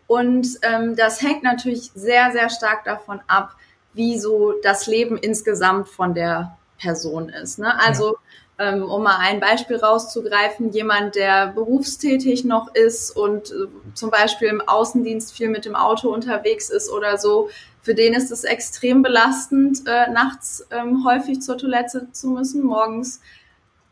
Und 0.08 0.48
ähm, 0.64 0.96
das 0.96 1.22
hängt 1.22 1.44
natürlich 1.44 1.92
sehr, 1.94 2.32
sehr 2.32 2.50
stark 2.50 2.84
davon 2.84 3.22
ab, 3.28 3.56
wie 3.94 4.20
so 4.20 4.54
das 4.64 4.88
Leben 4.88 5.18
insgesamt 5.18 5.88
von 5.88 6.14
der 6.14 6.58
Person 6.78 7.30
ist. 7.30 7.60
Ne? 7.60 7.80
Also 7.80 8.10
ja 8.10 8.14
um 8.60 9.04
mal 9.04 9.18
ein 9.20 9.40
Beispiel 9.40 9.78
rauszugreifen, 9.78 10.72
jemand, 10.72 11.16
der 11.16 11.48
berufstätig 11.48 12.44
noch 12.44 12.74
ist 12.76 13.12
und 13.12 13.52
äh, 13.52 13.68
zum 13.94 14.12
Beispiel 14.12 14.50
im 14.50 14.62
Außendienst 14.62 15.34
viel 15.34 15.50
mit 15.50 15.66
dem 15.66 15.76
Auto 15.76 16.14
unterwegs 16.14 16.70
ist 16.70 16.92
oder 16.92 17.18
so, 17.18 17.50
für 17.82 17.96
den 17.96 18.14
ist 18.14 18.32
es 18.32 18.44
extrem 18.44 19.02
belastend, 19.02 19.88
äh, 19.88 20.12
nachts 20.12 20.68
ähm, 20.72 21.06
häufig 21.06 21.42
zur 21.42 21.58
Toilette 21.58 22.12
zu 22.12 22.30
müssen, 22.30 22.64
morgens 22.64 23.22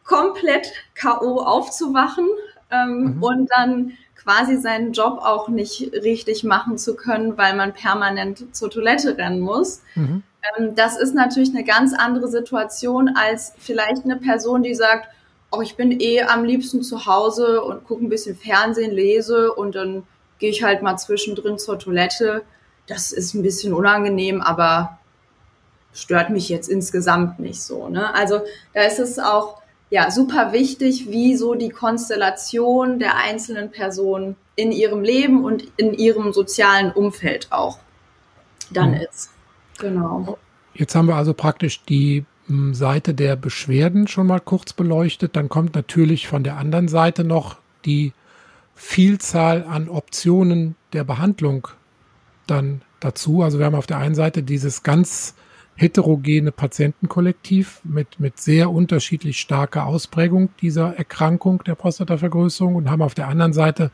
komplett 0.03 0.71
K.O. 0.95 1.41
aufzuwachen 1.41 2.27
ähm, 2.69 3.15
mhm. 3.15 3.23
und 3.23 3.49
dann 3.55 3.93
quasi 4.15 4.57
seinen 4.57 4.91
Job 4.91 5.19
auch 5.21 5.47
nicht 5.47 5.93
richtig 5.93 6.43
machen 6.43 6.77
zu 6.77 6.95
können, 6.95 7.37
weil 7.37 7.55
man 7.55 7.73
permanent 7.73 8.53
zur 8.55 8.69
Toilette 8.69 9.17
rennen 9.17 9.39
muss. 9.39 9.81
Mhm. 9.95 10.23
Ähm, 10.57 10.75
das 10.75 10.97
ist 10.97 11.15
natürlich 11.15 11.49
eine 11.49 11.63
ganz 11.63 11.93
andere 11.93 12.27
Situation 12.27 13.09
als 13.15 13.53
vielleicht 13.57 14.03
eine 14.03 14.17
Person, 14.17 14.63
die 14.63 14.75
sagt, 14.75 15.07
oh, 15.51 15.61
ich 15.61 15.75
bin 15.75 15.99
eh 15.99 16.23
am 16.23 16.43
liebsten 16.43 16.83
zu 16.83 17.05
Hause 17.05 17.61
und 17.63 17.85
gucke 17.85 18.05
ein 18.05 18.09
bisschen 18.09 18.35
Fernsehen, 18.35 18.91
lese 18.91 19.53
und 19.53 19.75
dann 19.75 20.03
gehe 20.39 20.49
ich 20.49 20.63
halt 20.63 20.81
mal 20.81 20.97
zwischendrin 20.97 21.57
zur 21.57 21.79
Toilette. 21.79 22.43
Das 22.85 23.11
ist 23.11 23.33
ein 23.33 23.43
bisschen 23.43 23.73
unangenehm, 23.73 24.41
aber 24.41 24.99
stört 25.93 26.29
mich 26.29 26.49
jetzt 26.49 26.69
insgesamt 26.69 27.39
nicht 27.39 27.61
so. 27.61 27.89
Ne? 27.89 28.13
Also 28.13 28.41
da 28.73 28.81
ist 28.83 28.99
es 28.99 29.19
auch 29.19 29.61
ja 29.89 30.11
super 30.11 30.51
wichtig, 30.51 31.09
wie 31.09 31.35
so 31.35 31.55
die 31.55 31.69
Konstellation 31.69 32.99
der 32.99 33.15
einzelnen 33.17 33.71
Personen 33.71 34.35
in 34.55 34.71
ihrem 34.71 35.01
Leben 35.01 35.43
und 35.43 35.63
in 35.77 35.93
ihrem 35.93 36.33
sozialen 36.33 36.91
Umfeld 36.91 37.47
auch 37.51 37.79
dann 38.69 38.91
mhm. 38.91 39.01
ist. 39.09 39.29
Genau. 39.79 40.37
Jetzt 40.73 40.95
haben 40.95 41.07
wir 41.07 41.15
also 41.15 41.33
praktisch 41.33 41.83
die 41.83 42.25
hm, 42.47 42.73
Seite 42.73 43.13
der 43.13 43.35
Beschwerden 43.35 44.07
schon 44.07 44.27
mal 44.27 44.39
kurz 44.39 44.73
beleuchtet. 44.73 45.35
Dann 45.35 45.49
kommt 45.49 45.75
natürlich 45.75 46.27
von 46.27 46.43
der 46.43 46.57
anderen 46.57 46.87
Seite 46.87 47.23
noch 47.23 47.57
die 47.85 48.13
Vielzahl 48.75 49.63
an 49.63 49.89
Optionen 49.89 50.75
der 50.93 51.03
Behandlung 51.03 51.67
dann 52.45 52.81
dazu. 52.99 53.41
Also 53.41 53.59
wir 53.59 53.65
haben 53.65 53.75
auf 53.75 53.87
der 53.87 53.97
einen 53.97 54.15
Seite 54.15 54.43
dieses 54.43 54.83
ganz 54.83 55.35
heterogene 55.75 56.51
Patientenkollektiv 56.51 57.81
mit, 57.83 58.19
mit 58.19 58.39
sehr 58.39 58.71
unterschiedlich 58.71 59.39
starker 59.39 59.85
Ausprägung 59.85 60.49
dieser 60.61 60.95
Erkrankung 60.95 61.63
der 61.63 61.75
Prostatavergrößerung 61.75 62.75
und 62.75 62.89
haben 62.89 63.03
auf 63.03 63.13
der 63.13 63.27
anderen 63.27 63.53
Seite 63.53 63.91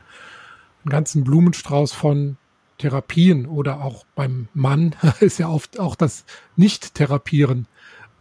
einen 0.84 0.90
ganzen 0.90 1.24
Blumenstrauß 1.24 1.92
von 1.92 2.36
Therapien 2.78 3.46
oder 3.46 3.82
auch 3.82 4.04
beim 4.14 4.48
Mann 4.54 4.94
ist 5.20 5.38
ja 5.38 5.48
oft 5.48 5.78
auch 5.78 5.94
das 5.94 6.24
Nicht-Therapieren 6.56 7.66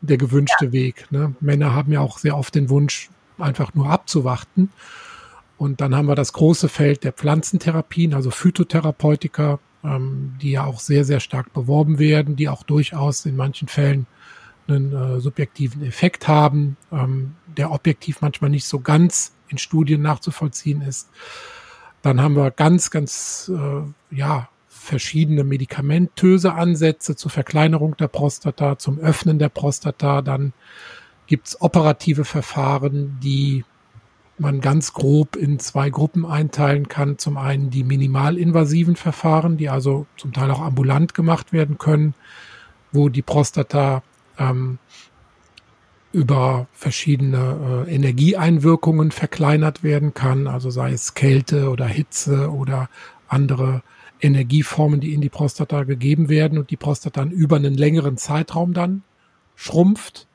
der 0.02 0.18
gewünschte 0.18 0.66
ja. 0.66 0.72
Weg. 0.74 1.08
Ne? 1.12 1.34
Männer 1.40 1.74
haben 1.74 1.92
ja 1.92 2.02
auch 2.02 2.18
sehr 2.18 2.38
oft 2.38 2.54
den 2.56 2.70
Wunsch, 2.70 3.10
einfach 3.38 3.74
nur 3.74 3.90
abzuwarten. 3.90 4.70
Und 5.58 5.82
dann 5.82 5.96
haben 5.96 6.08
wir 6.08 6.16
das 6.16 6.34
große 6.34 6.68
Feld 6.68 7.04
der 7.04 7.14
Pflanzentherapien, 7.14 8.14
also 8.14 8.30
Phytotherapeutika, 8.32 9.60
ähm, 9.84 10.36
die 10.42 10.52
ja 10.52 10.66
auch 10.66 10.80
sehr, 10.80 11.06
sehr 11.06 11.20
stark 11.20 11.54
beworben 11.54 12.00
werden, 12.00 12.36
die 12.36 12.50
auch 12.50 12.64
durchaus 12.64 13.26
in 13.26 13.36
manchen 13.36 13.68
Fällen 13.68 14.06
einen 14.68 14.94
äh, 14.94 15.20
subjektiven 15.20 15.84
Effekt 15.86 16.28
haben, 16.28 16.78
ähm, 16.92 17.36
der 17.58 17.72
objektiv 17.72 18.22
manchmal 18.22 18.50
nicht 18.50 18.66
so 18.66 18.80
ganz 18.80 19.34
in 19.48 19.58
Studien 19.58 20.02
nachzuvollziehen 20.02 20.82
ist. 20.82 21.10
Dann 22.04 22.22
haben 22.22 22.36
wir 22.36 22.52
ganz, 22.52 22.92
ganz, 22.92 23.52
äh, 23.52 24.16
ja, 24.16 24.50
verschiedene 24.68 25.46
medikamentöse 25.46 26.54
Ansätze 26.54 27.16
zur 27.16 27.32
Verkleinerung 27.32 27.96
der 27.96 28.10
Prostata, 28.10 28.78
zum 28.78 29.00
Öffnen 29.00 29.40
der 29.40 29.48
Prostata. 29.48 30.22
Dann 30.22 30.52
gibt's 31.26 31.62
operative 31.62 32.26
Verfahren, 32.26 33.18
die 33.24 33.64
man 34.38 34.60
ganz 34.60 34.92
grob 34.92 35.38
in 35.38 35.60
zwei 35.60 35.90
Gruppen 35.90 36.26
einteilen 36.26 36.90
kann. 36.90 37.18
Zum 37.18 37.38
einen 37.38 37.70
die 37.70 37.86
minimalinvasiven 37.86 38.98
Verfahren, 38.98 39.56
die 39.56 39.70
also 39.70 40.06
zum 40.18 40.34
Teil 40.34 40.52
auch 40.52 40.62
ambulant 40.62 41.14
gemacht 41.14 41.54
werden 41.54 41.78
können, 41.78 42.14
wo 42.92 43.08
die 43.08 43.22
Prostata 43.22 44.04
ähm, 44.38 44.80
über 46.14 46.68
verschiedene 46.72 47.86
äh, 47.88 47.94
Energieeinwirkungen 47.94 49.12
verkleinert 49.12 49.84
werden 49.84 50.14
kann, 50.14 50.48
also 50.48 50.70
sei 50.70 50.92
es 50.94 51.16
Kälte 51.16 51.70
oder 51.70 51.88
Hitze 51.88 52.52
oder 52.52 52.88
andere 53.28 53.82
Energieformen, 54.22 55.02
die 55.02 55.14
in 55.14 55.22
die 55.22 55.30
Prostata 55.30 55.84
gegeben 55.84 56.30
werden 56.30 56.58
und 56.58 56.70
die 56.70 56.78
Prostata 56.78 57.22
dann 57.22 57.32
über 57.32 57.58
einen 57.58 57.74
längeren 57.74 58.16
Zeitraum 58.18 58.74
dann 58.74 59.04
schrumpft. 59.56 60.28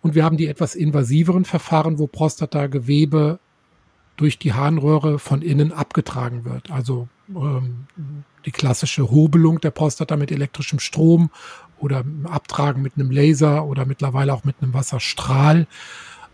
Und 0.00 0.14
wir 0.14 0.24
haben 0.24 0.38
die 0.38 0.46
etwas 0.46 0.74
invasiveren 0.74 1.44
Verfahren, 1.44 1.98
wo 1.98 2.06
Prostatagewebe 2.06 3.38
durch 4.16 4.38
die 4.38 4.54
Harnröhre 4.54 5.18
von 5.18 5.42
innen 5.42 5.72
abgetragen 5.72 6.44
wird. 6.44 6.70
Also 6.70 7.08
ähm, 7.28 7.86
die 8.46 8.52
klassische 8.52 9.10
Hobelung 9.10 9.60
der 9.60 9.70
Prostata 9.70 10.16
mit 10.16 10.30
elektrischem 10.30 10.78
Strom 10.78 11.30
oder 11.80 12.04
Abtragen 12.24 12.82
mit 12.82 12.94
einem 12.96 13.10
Laser 13.10 13.64
oder 13.64 13.86
mittlerweile 13.86 14.32
auch 14.32 14.44
mit 14.44 14.56
einem 14.60 14.74
Wasserstrahl 14.74 15.66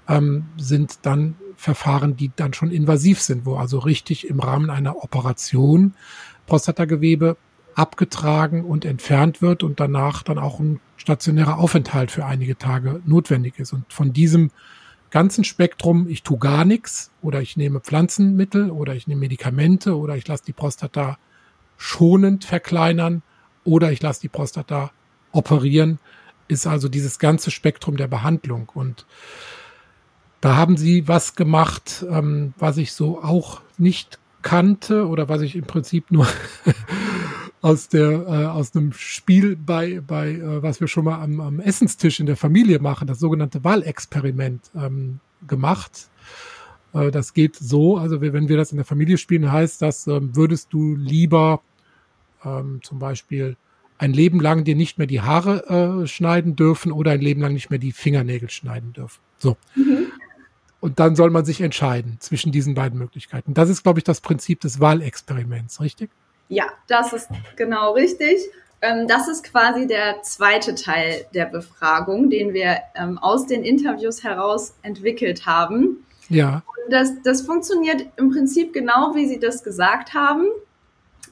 ähm, 0.09 0.47
sind 0.57 0.99
dann 1.03 1.37
Verfahren, 1.57 2.17
die 2.17 2.31
dann 2.35 2.53
schon 2.53 2.71
invasiv 2.71 3.21
sind, 3.21 3.47
wo 3.47 3.57
also 3.57 3.79
richtig 3.79 4.29
im 4.29 4.41
Rahmen 4.41 4.71
einer 4.71 5.03
Operation 5.03 5.95
Prostatagewebe 6.47 7.37
abgetragen 7.75 8.65
und 8.65 8.85
entfernt 8.85 9.43
wird 9.43 9.63
und 9.63 9.81
danach 9.81 10.23
dann 10.23 10.39
auch 10.39 10.61
ein 10.61 10.81
stationärer 10.97 11.59
Aufenthalt 11.59 12.11
für 12.11 12.25
einige 12.25 12.57
Tage 12.57 13.01
notwendig 13.05 13.59
ist. 13.59 13.73
Und 13.73 13.93
von 13.93 14.13
diesem 14.13 14.51
ganzen 15.11 15.45
Spektrum, 15.45 16.09
ich 16.09 16.23
tue 16.23 16.39
gar 16.39 16.65
nichts 16.65 17.11
oder 17.23 17.41
ich 17.41 17.57
nehme 17.57 17.81
Pflanzenmittel 17.81 18.71
oder 18.71 18.95
ich 18.95 19.07
nehme 19.07 19.21
Medikamente 19.21 19.97
oder 19.97 20.17
ich 20.17 20.27
lasse 20.27 20.45
die 20.47 20.53
Prostata 20.53 21.19
schonend 21.77 22.45
verkleinern 22.45 23.23
oder 23.65 23.93
ich 23.93 24.03
lasse 24.03 24.21
die 24.21 24.29
Prostata 24.29 24.91
operieren, 25.33 25.99
ist 26.49 26.67
also 26.67 26.89
dieses 26.89 27.19
ganze 27.19 27.51
Spektrum 27.51 27.97
der 27.97 28.09
Behandlung. 28.09 28.71
Und 28.75 29.07
da 30.41 30.57
haben 30.57 30.77
sie 30.77 31.09
was 31.09 31.35
gemacht, 31.35 32.05
ähm, 32.09 32.55
was 32.59 32.77
ich 32.77 32.93
so 32.93 33.23
auch 33.23 33.63
nicht 33.79 34.19
kannte 34.43 35.09
oder 35.09 35.29
was 35.29 35.43
ich 35.43 35.57
im 35.57 35.65
Prinzip 35.65 36.11
nur 36.13 36.29
aus 37.63 37.89
der 37.89 38.11
äh, 38.11 38.45
aus 38.47 38.77
einem 38.77 38.93
Spiel 38.93 39.57
bei 39.57 40.01
bei 40.07 40.35
äh, 40.35 40.63
was 40.63 40.81
wir 40.81 40.87
schon 40.87 41.05
mal 41.05 41.21
am, 41.21 41.41
am 41.41 41.59
Essenstisch 41.59 42.21
in 42.21 42.27
der 42.27 42.37
Familie 42.37 42.79
machen, 42.79 43.09
das 43.09 43.19
sogenannte 43.19 43.65
Wahlexperiment 43.65 44.71
ähm, 44.77 45.19
gemacht. 45.49 46.09
Äh, 46.93 47.11
das 47.11 47.35
geht 47.35 47.57
so, 47.57 47.97
also 47.97 48.21
wenn 48.21 48.49
wir 48.49 48.57
das 48.57 48.71
in 48.71 48.77
der 48.77 48.85
Familie 48.85 49.19
spielen, 49.19 49.51
heißt 49.51 49.83
das, 49.83 50.07
ähm, 50.07 50.37
würdest 50.37 50.73
du 50.73 50.95
lieber 50.95 51.61
ähm, 52.45 52.81
zum 52.83 52.99
Beispiel 52.99 53.57
ein 53.99 54.13
Leben 54.13 54.41
lang 54.41 54.65
dir 54.65 54.77
nicht 54.77 54.99
mehr 54.99 55.07
die 55.07 55.21
Haare 55.21 56.03
äh, 56.03 56.07
schneiden 56.07 56.57
dürfen 56.57 56.93
oder 56.93 57.13
ein 57.13 57.21
Leben 57.21 57.41
lang 57.41 57.53
nicht 57.53 57.71
mehr 57.71 57.79
die 57.79 57.93
Fingernägel 57.93 58.51
schneiden 58.51 58.93
dürfen. 58.93 59.21
So. 59.39 59.57
Mhm. 59.75 60.13
Und 60.81 61.01
dann 61.01 61.17
soll 61.17 61.31
man 61.31 61.45
sich 61.45 61.61
entscheiden 61.61 62.19
zwischen 62.21 62.53
diesen 62.53 62.75
beiden 62.75 62.99
Möglichkeiten. 62.99 63.55
Das 63.55 63.71
ist, 63.71 63.83
glaube 63.83 63.99
ich, 63.99 64.05
das 64.05 64.21
Prinzip 64.21 64.61
des 64.61 64.79
Wahlexperiments, 64.79 65.81
richtig? 65.81 66.11
Ja, 66.49 66.67
das 66.87 67.13
ist 67.13 67.29
genau 67.57 67.95
richtig. 67.95 68.39
Ähm, 68.83 69.09
das 69.09 69.27
ist 69.27 69.45
quasi 69.45 69.87
der 69.87 70.23
zweite 70.23 70.75
Teil 70.75 71.27
der 71.35 71.47
Befragung, 71.47 72.31
den 72.31 72.53
wir 72.53 72.79
ähm, 72.95 73.19
aus 73.19 73.47
den 73.47 73.65
Interviews 73.65 74.23
heraus 74.23 74.75
entwickelt 74.83 75.47
haben. 75.47 76.05
Ja. 76.29 76.63
Und 76.85 76.93
das, 76.93 77.11
das 77.25 77.43
funktioniert 77.43 78.07
im 78.17 78.31
Prinzip 78.31 78.73
genau, 78.73 79.15
wie 79.15 79.27
Sie 79.27 79.41
das 79.41 79.65
gesagt 79.65 80.15
haben. 80.15 80.47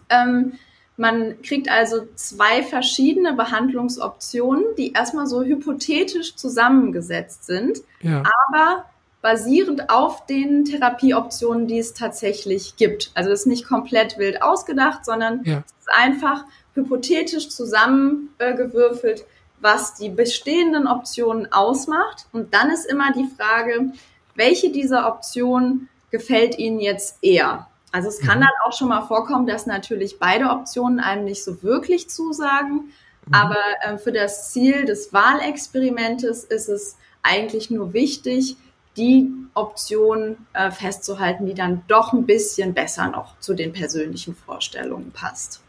Ähm, 0.08 0.54
man 0.96 1.42
kriegt 1.42 1.68
also 1.70 2.06
zwei 2.14 2.62
verschiedene 2.62 3.32
Behandlungsoptionen, 3.32 4.64
die 4.78 4.92
erstmal 4.92 5.26
so 5.26 5.42
hypothetisch 5.42 6.36
zusammengesetzt 6.36 7.44
sind, 7.46 7.80
ja. 8.00 8.22
aber 8.48 8.84
basierend 9.20 9.90
auf 9.90 10.26
den 10.26 10.64
Therapieoptionen, 10.64 11.66
die 11.66 11.78
es 11.78 11.94
tatsächlich 11.94 12.76
gibt. 12.76 13.10
Also 13.14 13.30
es 13.30 13.40
ist 13.40 13.46
nicht 13.46 13.66
komplett 13.66 14.18
wild 14.18 14.42
ausgedacht, 14.42 15.04
sondern 15.04 15.42
ja. 15.44 15.64
es 15.66 15.72
ist 15.80 15.88
einfach 15.92 16.44
hypothetisch 16.74 17.48
zusammengewürfelt, 17.48 19.24
was 19.60 19.94
die 19.94 20.10
bestehenden 20.10 20.86
Optionen 20.86 21.50
ausmacht. 21.52 22.26
Und 22.32 22.52
dann 22.52 22.70
ist 22.70 22.84
immer 22.84 23.12
die 23.12 23.28
Frage, 23.36 23.92
welche 24.34 24.70
dieser 24.70 25.08
Optionen 25.08 25.88
gefällt 26.10 26.58
Ihnen 26.58 26.78
jetzt 26.78 27.18
eher? 27.22 27.66
Also 27.94 28.08
es 28.08 28.18
kann 28.18 28.38
mhm. 28.38 28.42
dann 28.42 28.50
auch 28.66 28.76
schon 28.76 28.88
mal 28.88 29.02
vorkommen, 29.02 29.46
dass 29.46 29.66
natürlich 29.66 30.18
beide 30.18 30.50
Optionen 30.50 30.98
einem 30.98 31.26
nicht 31.26 31.44
so 31.44 31.62
wirklich 31.62 32.10
zusagen. 32.10 32.90
Mhm. 33.26 33.32
Aber 33.32 33.56
äh, 33.82 33.98
für 33.98 34.10
das 34.10 34.50
Ziel 34.50 34.84
des 34.84 35.12
Wahlexperimentes 35.12 36.42
ist 36.42 36.68
es 36.68 36.96
eigentlich 37.22 37.70
nur 37.70 37.92
wichtig, 37.92 38.56
die 38.96 39.30
Option 39.54 40.38
äh, 40.54 40.72
festzuhalten, 40.72 41.46
die 41.46 41.54
dann 41.54 41.82
doch 41.86 42.12
ein 42.12 42.26
bisschen 42.26 42.74
besser 42.74 43.06
noch 43.10 43.38
zu 43.38 43.54
den 43.54 43.72
persönlichen 43.72 44.34
Vorstellungen 44.34 45.12
passt. 45.12 45.60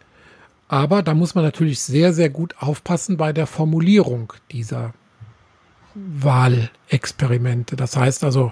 Aber 0.67 1.03
da 1.03 1.13
muss 1.13 1.36
man 1.36 1.44
natürlich 1.44 1.79
sehr, 1.79 2.12
sehr 2.12 2.32
gut 2.32 2.55
aufpassen 2.58 3.17
bei 3.17 3.34
der 3.34 3.46
Formulierung 3.46 4.34
dieser 4.51 4.96
Wahlexperimente. 5.94 7.75
Das 7.75 7.96
heißt 7.96 8.24
also, 8.24 8.51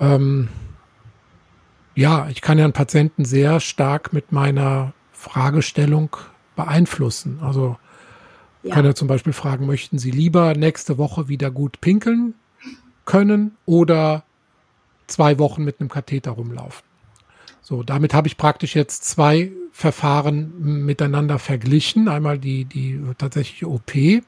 ähm, 0.00 0.48
ja, 1.94 2.28
ich 2.28 2.40
kann 2.40 2.58
ja 2.58 2.64
einen 2.64 2.72
Patienten 2.72 3.24
sehr 3.24 3.60
stark 3.60 4.12
mit 4.12 4.32
meiner 4.32 4.92
Fragestellung 5.12 6.16
beeinflussen. 6.56 7.38
Also 7.40 7.76
ja. 8.62 8.74
kann 8.74 8.84
er 8.84 8.94
zum 8.94 9.08
Beispiel 9.08 9.32
fragen, 9.32 9.66
möchten 9.66 9.98
Sie 9.98 10.10
lieber 10.10 10.54
nächste 10.54 10.98
Woche 10.98 11.28
wieder 11.28 11.50
gut 11.50 11.80
pinkeln 11.80 12.34
können 13.04 13.56
oder 13.66 14.24
zwei 15.06 15.38
Wochen 15.38 15.64
mit 15.64 15.80
einem 15.80 15.88
Katheter 15.88 16.32
rumlaufen? 16.32 16.84
So, 17.62 17.82
damit 17.82 18.12
habe 18.12 18.28
ich 18.28 18.36
praktisch 18.36 18.74
jetzt 18.74 19.04
zwei 19.04 19.50
Verfahren 19.72 20.84
miteinander 20.84 21.38
verglichen. 21.38 22.08
Einmal 22.08 22.38
die, 22.38 22.66
die 22.66 23.00
tatsächliche 23.16 23.68
OP 23.68 23.94
mhm. 23.94 24.22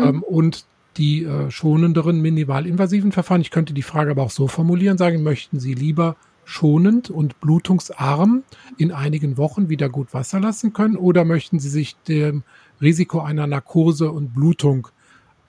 ähm, 0.00 0.22
und 0.22 0.64
die 0.96 1.24
äh, 1.24 1.50
schonenderen 1.50 2.20
minimalinvasiven 2.20 3.12
Verfahren. 3.12 3.40
Ich 3.40 3.50
könnte 3.50 3.74
die 3.74 3.82
Frage 3.82 4.12
aber 4.12 4.22
auch 4.22 4.30
so 4.30 4.46
formulieren, 4.46 4.98
sagen, 4.98 5.22
möchten 5.22 5.58
Sie 5.58 5.74
lieber 5.74 6.16
schonend 6.44 7.10
und 7.10 7.40
blutungsarm 7.40 8.44
in 8.76 8.92
einigen 8.92 9.36
Wochen 9.36 9.68
wieder 9.68 9.88
gut 9.88 10.12
Wasser 10.14 10.40
lassen 10.40 10.72
können 10.72 10.96
oder 10.96 11.24
möchten 11.24 11.58
Sie 11.58 11.68
sich 11.68 11.96
dem 12.08 12.42
Risiko 12.80 13.20
einer 13.20 13.46
Narkose 13.46 14.10
und 14.10 14.34
Blutung 14.34 14.88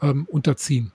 ähm, 0.01 0.27
unterziehen? 0.29 0.91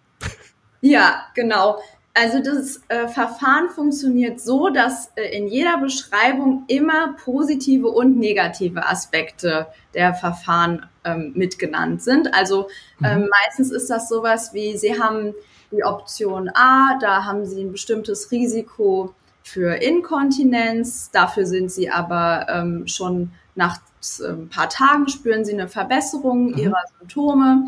Ja, 0.81 1.25
genau. 1.35 1.79
Also 2.15 2.43
das 2.43 2.81
äh, 2.89 3.07
Verfahren 3.07 3.69
funktioniert 3.69 4.41
so, 4.41 4.71
dass 4.71 5.13
äh, 5.15 5.37
in 5.37 5.47
jeder 5.47 5.79
Beschreibung 5.79 6.65
immer 6.67 7.15
positive 7.25 7.89
und 7.89 8.19
negative 8.19 8.87
Aspekte 8.87 9.69
der 9.95 10.15
Verfahren 10.15 10.87
ähm, 11.05 11.33
mitgenannt 11.35 12.03
sind. 12.03 12.35
Also 12.35 12.69
ähm, 13.05 13.23
mhm. 13.23 13.29
meistens 13.29 13.71
ist 13.71 13.89
das 13.89 14.09
sowas 14.09 14.53
wie, 14.53 14.77
Sie 14.77 15.01
haben 15.01 15.33
die 15.71 15.85
Option 15.85 16.51
A, 16.55 16.99
da 17.01 17.25
haben 17.25 17.45
Sie 17.45 17.63
ein 17.63 17.73
bestimmtes 17.73 18.33
Risiko 18.33 19.15
für 19.49 19.75
Inkontinenz, 19.77 21.11
dafür 21.11 21.47
sind 21.47 21.73
Sie 21.73 21.91
aber 21.91 22.47
ähm, 22.51 22.87
schon 22.87 23.31
nach 23.55 23.79
ein 24.21 24.31
ähm, 24.31 24.49
paar 24.49 24.69
Tagen 24.69 25.09
spüren 25.09 25.45
Sie 25.45 25.53
eine 25.53 25.69
Verbesserung 25.69 26.53
mhm. 26.53 26.59
Ihrer 26.59 26.83
Symptome. 26.99 27.63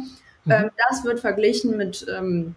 Mhm. 0.44 0.52
Ähm, 0.52 0.70
das 0.88 1.04
wird 1.04 1.20
verglichen 1.20 1.76
mit 1.76 2.06
ähm, 2.14 2.54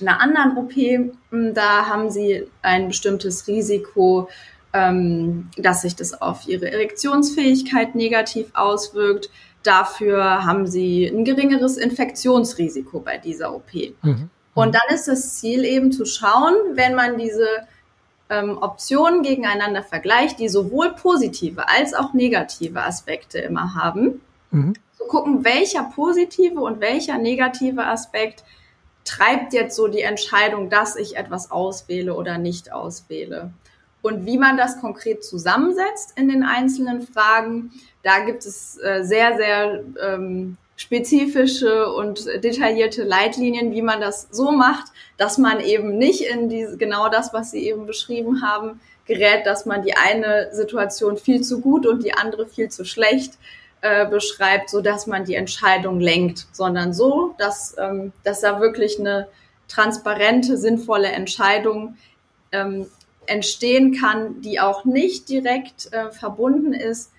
einer 0.00 0.20
anderen 0.20 0.56
OP, 0.56 0.72
hm, 0.72 1.54
da 1.54 1.86
haben 1.86 2.10
sie 2.10 2.46
ein 2.62 2.88
bestimmtes 2.88 3.46
Risiko, 3.46 4.28
ähm, 4.72 5.50
dass 5.56 5.82
sich 5.82 5.96
das 5.96 6.20
auf 6.20 6.46
ihre 6.46 6.70
Erektionsfähigkeit 6.72 7.94
negativ 7.94 8.48
auswirkt. 8.54 9.30
Dafür 9.62 10.44
haben 10.44 10.66
sie 10.66 11.06
ein 11.06 11.24
geringeres 11.24 11.76
Infektionsrisiko 11.76 13.00
bei 13.00 13.18
dieser 13.18 13.54
OP. 13.54 13.72
Mhm. 14.02 14.30
Und 14.54 14.74
dann 14.74 14.94
ist 14.94 15.06
das 15.06 15.38
Ziel 15.38 15.64
eben 15.64 15.92
zu 15.92 16.04
schauen, 16.04 16.54
wenn 16.74 16.94
man 16.94 17.18
diese 17.18 17.46
ähm, 18.30 18.58
Optionen 18.60 19.22
gegeneinander 19.22 19.82
vergleicht, 19.82 20.38
die 20.38 20.48
sowohl 20.48 20.94
positive 20.94 21.68
als 21.68 21.92
auch 21.92 22.14
negative 22.14 22.82
Aspekte 22.82 23.38
immer 23.40 23.74
haben, 23.74 24.22
mhm. 24.50 24.74
zu 24.96 25.04
gucken, 25.04 25.44
welcher 25.44 25.84
positive 25.94 26.60
und 26.60 26.80
welcher 26.80 27.18
negative 27.18 27.84
Aspekt 27.84 28.44
treibt 29.04 29.52
jetzt 29.52 29.76
so 29.76 29.88
die 29.88 30.02
Entscheidung, 30.02 30.70
dass 30.70 30.96
ich 30.96 31.16
etwas 31.16 31.50
auswähle 31.50 32.14
oder 32.14 32.38
nicht 32.38 32.72
auswähle. 32.72 33.52
Und 34.02 34.24
wie 34.24 34.38
man 34.38 34.56
das 34.56 34.80
konkret 34.80 35.24
zusammensetzt 35.24 36.16
in 36.16 36.28
den 36.28 36.42
einzelnen 36.42 37.02
Fragen, 37.02 37.72
da 38.02 38.20
gibt 38.20 38.46
es 38.46 38.78
äh, 38.82 39.02
sehr, 39.02 39.36
sehr 39.36 39.82
ähm, 40.02 40.56
spezifische 40.80 41.92
und 41.92 42.24
detaillierte 42.42 43.04
Leitlinien, 43.04 43.72
wie 43.72 43.82
man 43.82 44.00
das 44.00 44.28
so 44.30 44.50
macht, 44.50 44.86
dass 45.18 45.36
man 45.36 45.60
eben 45.60 45.98
nicht 45.98 46.22
in 46.22 46.48
diese, 46.48 46.78
genau 46.78 47.10
das, 47.10 47.34
was 47.34 47.50
Sie 47.50 47.68
eben 47.68 47.84
beschrieben 47.84 48.40
haben, 48.40 48.80
gerät, 49.04 49.44
dass 49.44 49.66
man 49.66 49.82
die 49.82 49.94
eine 49.94 50.48
Situation 50.54 51.18
viel 51.18 51.42
zu 51.42 51.60
gut 51.60 51.86
und 51.86 52.02
die 52.02 52.14
andere 52.14 52.46
viel 52.46 52.70
zu 52.70 52.86
schlecht 52.86 53.34
äh, 53.82 54.08
beschreibt, 54.08 54.70
so 54.70 54.80
dass 54.80 55.06
man 55.06 55.26
die 55.26 55.34
Entscheidung 55.34 56.00
lenkt, 56.00 56.46
sondern 56.50 56.94
so, 56.94 57.34
dass, 57.36 57.76
ähm, 57.76 58.14
dass 58.24 58.40
da 58.40 58.58
wirklich 58.58 58.98
eine 58.98 59.28
transparente, 59.68 60.56
sinnvolle 60.56 61.08
Entscheidung 61.08 61.98
ähm, 62.52 62.86
entstehen 63.26 63.94
kann, 64.00 64.40
die 64.40 64.60
auch 64.60 64.86
nicht 64.86 65.28
direkt 65.28 65.92
äh, 65.92 66.10
verbunden 66.10 66.72
ist, 66.72 67.12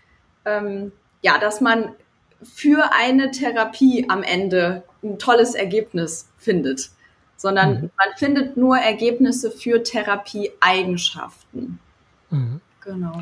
ähm, 0.46 0.94
ja, 1.22 1.38
dass 1.38 1.62
man 1.62 1.94
für 2.44 2.92
eine 2.94 3.32
Therapie 3.32 4.06
am 4.10 4.24
Ende 4.24 4.84
ein 5.04 5.20
tolles 5.20 5.56
Ergebnis 5.56 6.28
findet, 6.38 6.92
sondern 7.38 7.74
mhm. 7.74 7.90
man 7.98 8.18
findet 8.18 8.58
nur 8.58 8.78
Ergebnisse 8.78 9.52
für 9.52 9.84
Therapieeigenschaften. 9.84 11.80
Mhm. 12.30 12.62
Genau. 12.84 13.22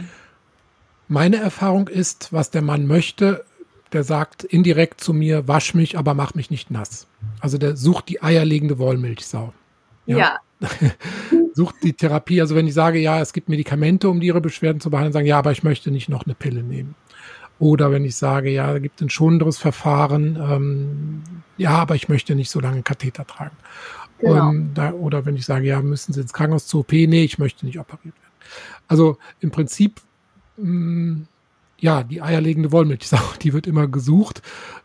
Meine 1.07 1.37
Erfahrung 1.37 1.87
ist, 1.87 2.31
was 2.31 2.51
der 2.51 2.61
Mann 2.61 2.85
möchte, 2.85 3.43
der 3.91 4.03
sagt 4.03 4.43
indirekt 4.43 5.01
zu 5.01 5.13
mir, 5.13 5.47
wasch 5.47 5.73
mich, 5.73 5.97
aber 5.97 6.13
mach 6.13 6.35
mich 6.35 6.51
nicht 6.51 6.69
nass. 6.69 7.07
Also 7.39 7.57
der 7.57 7.75
sucht 7.75 8.09
die 8.09 8.21
eierlegende 8.21 8.77
Wollmilchsau. 8.77 9.53
Ja. 10.05 10.17
ja. 10.17 10.39
sucht 11.53 11.75
die 11.83 11.93
Therapie. 11.93 12.41
Also 12.41 12.55
wenn 12.55 12.67
ich 12.67 12.73
sage, 12.73 12.99
ja, 12.99 13.19
es 13.21 13.33
gibt 13.33 13.49
Medikamente, 13.49 14.09
um 14.09 14.21
ihre 14.21 14.41
Beschwerden 14.41 14.79
zu 14.79 14.89
behandeln, 14.89 15.13
sagen, 15.13 15.25
ja, 15.25 15.39
aber 15.39 15.51
ich 15.51 15.63
möchte 15.63 15.91
nicht 15.91 16.09
noch 16.09 16.25
eine 16.25 16.35
Pille 16.35 16.63
nehmen. 16.63 16.95
Oder 17.59 17.91
wenn 17.91 18.05
ich 18.05 18.15
sage, 18.15 18.49
ja, 18.49 18.71
da 18.71 18.79
gibt 18.79 19.01
ein 19.01 19.09
schonenderes 19.09 19.57
Verfahren, 19.57 20.37
ähm, 20.41 21.23
ja, 21.57 21.71
aber 21.71 21.95
ich 21.95 22.07
möchte 22.07 22.35
nicht 22.35 22.49
so 22.49 22.59
lange 22.59 22.83
Katheter 22.83 23.27
tragen. 23.27 23.55
Genau. 24.19 24.49
Um, 24.49 24.73
da, 24.73 24.91
oder 24.93 25.25
wenn 25.25 25.35
ich 25.35 25.45
sage, 25.45 25.67
ja, 25.67 25.81
müssen 25.81 26.13
Sie 26.13 26.21
ins 26.21 26.33
Krankenhaus 26.33 26.67
zur 26.67 26.81
OP? 26.81 26.91
Nee, 26.91 27.23
ich 27.23 27.37
möchte 27.37 27.65
nicht 27.65 27.79
operiert 27.79 28.15
werden. 28.15 28.33
Also 28.87 29.17
im 29.39 29.51
Prinzip 29.51 30.01
Mm, 30.59 31.23
ja, 31.79 32.03
die 32.03 32.21
eierlegende 32.21 32.71
Wollmilchsau, 32.71 33.19
die 33.41 33.53
wird 33.53 33.67
immer 33.67 33.87
gesucht. 33.87 34.41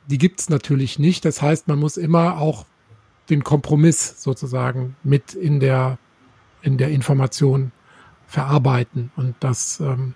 Die 0.07 0.19
gibt 0.19 0.41
es 0.41 0.49
natürlich 0.49 0.99
nicht. 0.99 1.25
Das 1.25 1.43
heißt, 1.43 1.69
man 1.69 1.79
muss 1.79 1.97
immer 1.97 2.39
auch 2.39 2.67
den 3.31 3.43
Kompromiss 3.43 4.23
sozusagen 4.23 4.97
mit 5.03 5.35
in 5.35 5.61
der, 5.61 5.99
in 6.63 6.79
der 6.79 6.91
Information 6.91 7.73
verarbeiten. 8.27 9.11
Und 9.17 9.35
das 9.41 9.81
ähm, 9.81 10.15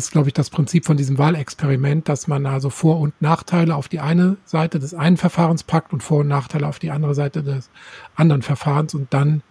ist, 0.00 0.12
glaube 0.12 0.28
ich, 0.28 0.34
das 0.34 0.50
Prinzip 0.50 0.86
von 0.86 0.96
diesem 0.96 1.18
Wahlexperiment, 1.18 2.08
dass 2.08 2.26
man 2.26 2.46
also 2.46 2.70
Vor- 2.70 2.98
und 2.98 3.20
Nachteile 3.20 3.76
auf 3.76 3.88
die 3.88 4.00
eine 4.00 4.36
Seite 4.44 4.78
des 4.78 4.94
einen 4.94 5.16
Verfahrens 5.16 5.62
packt 5.62 5.92
und 5.92 6.02
Vor- 6.02 6.20
und 6.20 6.28
Nachteile 6.28 6.66
auf 6.66 6.78
die 6.78 6.90
andere 6.90 7.14
Seite 7.14 7.42
des 7.42 7.70
anderen 8.16 8.42
Verfahrens 8.42 8.94
und 8.94 9.12
dann 9.12 9.42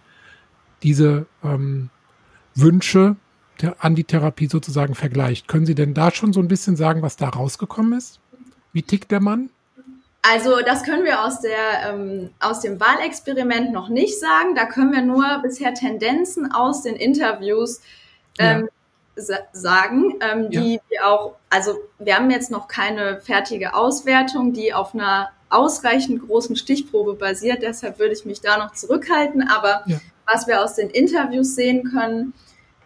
diese 0.82 1.26
ähm, 1.44 1.90
Wünsche 2.54 3.16
an 3.78 3.94
die 3.94 4.04
Therapie 4.04 4.48
sozusagen 4.48 4.94
vergleicht. 4.94 5.46
Können 5.46 5.66
Sie 5.66 5.74
denn 5.74 5.94
da 5.94 6.10
schon 6.10 6.32
so 6.32 6.40
ein 6.40 6.48
bisschen 6.48 6.76
sagen, 6.76 7.02
was 7.02 7.16
da 7.16 7.28
rausgekommen 7.28 7.96
ist? 7.96 8.18
Wie 8.72 8.82
tickt 8.82 9.10
der 9.10 9.20
Mann? 9.20 9.50
Also 10.22 10.60
das 10.64 10.82
können 10.82 11.04
wir 11.04 11.24
aus, 11.24 11.40
der, 11.40 11.90
ähm, 11.90 12.30
aus 12.40 12.60
dem 12.60 12.80
Wahlexperiment 12.80 13.72
noch 13.72 13.88
nicht 13.88 14.18
sagen. 14.18 14.54
Da 14.54 14.66
können 14.66 14.92
wir 14.92 15.02
nur 15.02 15.24
bisher 15.42 15.74
Tendenzen 15.74 16.50
aus 16.52 16.82
den 16.82 16.96
Interviews 16.96 17.80
ähm, 18.38 18.62
ja. 18.62 18.68
Sagen, 19.52 20.14
ähm, 20.20 20.50
die 20.50 20.74
ja. 20.74 20.80
wir 20.88 21.08
auch, 21.08 21.36
also 21.48 21.78
wir 21.98 22.16
haben 22.16 22.30
jetzt 22.30 22.50
noch 22.50 22.68
keine 22.68 23.20
fertige 23.20 23.74
Auswertung, 23.74 24.52
die 24.52 24.72
auf 24.74 24.94
einer 24.94 25.30
ausreichend 25.48 26.26
großen 26.26 26.56
Stichprobe 26.56 27.14
basiert. 27.14 27.62
Deshalb 27.62 27.98
würde 27.98 28.14
ich 28.14 28.24
mich 28.24 28.40
da 28.40 28.58
noch 28.58 28.72
zurückhalten. 28.72 29.48
Aber 29.48 29.82
ja. 29.86 29.98
was 30.26 30.46
wir 30.46 30.62
aus 30.62 30.74
den 30.74 30.90
Interviews 30.90 31.54
sehen 31.54 31.90
können, 31.90 32.32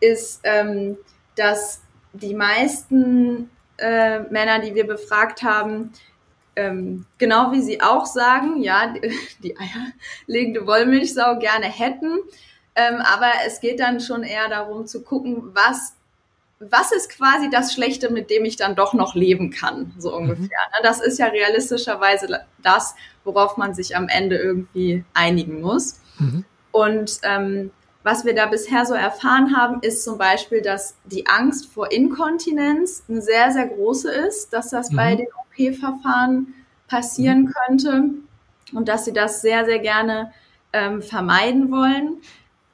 ist, 0.01 0.41
ähm, 0.45 0.97
dass 1.37 1.81
die 2.13 2.35
meisten 2.35 3.51
äh, 3.79 4.21
Männer, 4.21 4.61
die 4.61 4.75
wir 4.75 4.87
befragt 4.87 5.43
haben, 5.43 5.93
ähm, 6.57 7.07
genau 7.19 7.53
wie 7.53 7.63
sie 7.63 7.81
auch 7.81 8.07
sagen, 8.07 8.63
ja, 8.63 8.95
die 9.43 9.57
eierlegende 9.57 10.67
Wollmilchsau 10.67 11.39
gerne 11.39 11.67
hätten. 11.67 12.19
Ähm, 12.77 12.97
aber 13.01 13.31
es 13.47 13.61
geht 13.61 13.81
dann 13.81 14.01
schon 14.01 14.23
eher 14.25 14.49
darum 14.49 14.87
zu 14.87 15.03
gucken, 15.03 15.55
was, 15.55 15.94
was 16.71 16.93
ist 16.93 17.11
quasi 17.11 17.51
das 17.51 17.73
Schlechte, 17.73 18.11
mit 18.11 18.31
dem 18.31 18.45
ich 18.45 18.57
dann 18.57 18.75
doch 18.75 18.95
noch 18.95 19.15
leben 19.15 19.51
kann, 19.51 19.93
so 19.99 20.11
mhm. 20.11 20.17
ungefähr. 20.17 20.45
Mhm. 20.47 20.83
Das 20.83 21.01
ist 21.01 21.19
ja 21.19 21.27
realistischerweise 21.27 22.41
das, 22.63 22.95
worauf 23.25 23.57
man 23.57 23.75
sich 23.75 23.97
am 23.97 24.09
Ende 24.09 24.37
irgendwie 24.37 25.05
einigen 25.15 25.61
muss. 25.61 26.01
Mhm. 26.19 26.45
Und 26.73 27.21
ähm, 27.23 27.71
was 28.03 28.25
wir 28.25 28.35
da 28.35 28.47
bisher 28.47 28.85
so 28.85 28.95
erfahren 28.95 29.57
haben, 29.57 29.81
ist 29.81 30.05
zum 30.05 30.19
Beispiel, 30.19 30.61
dass 30.61 30.95
die 31.05 31.27
Angst 31.27 31.73
vor 31.73 31.91
Inkontinenz 31.91 33.05
eine 33.09 33.23
sehr, 33.23 33.51
sehr 33.51 33.67
große 33.67 34.11
ist, 34.11 34.53
dass 34.53 34.71
das 34.71 34.91
mhm. 34.91 34.97
bei 34.97 35.15
den 35.17 35.27
OP-Verfahren 35.27 36.55
passieren 36.87 37.43
mhm. 37.43 37.53
könnte 37.53 38.03
und 38.75 38.89
dass 38.89 39.07
sie 39.07 39.13
das 39.13 39.41
sehr, 39.41 39.65
sehr 39.65 39.79
gerne 39.79 40.33
ähm, 40.73 41.01
vermeiden 41.01 41.71
wollen. 41.71 42.19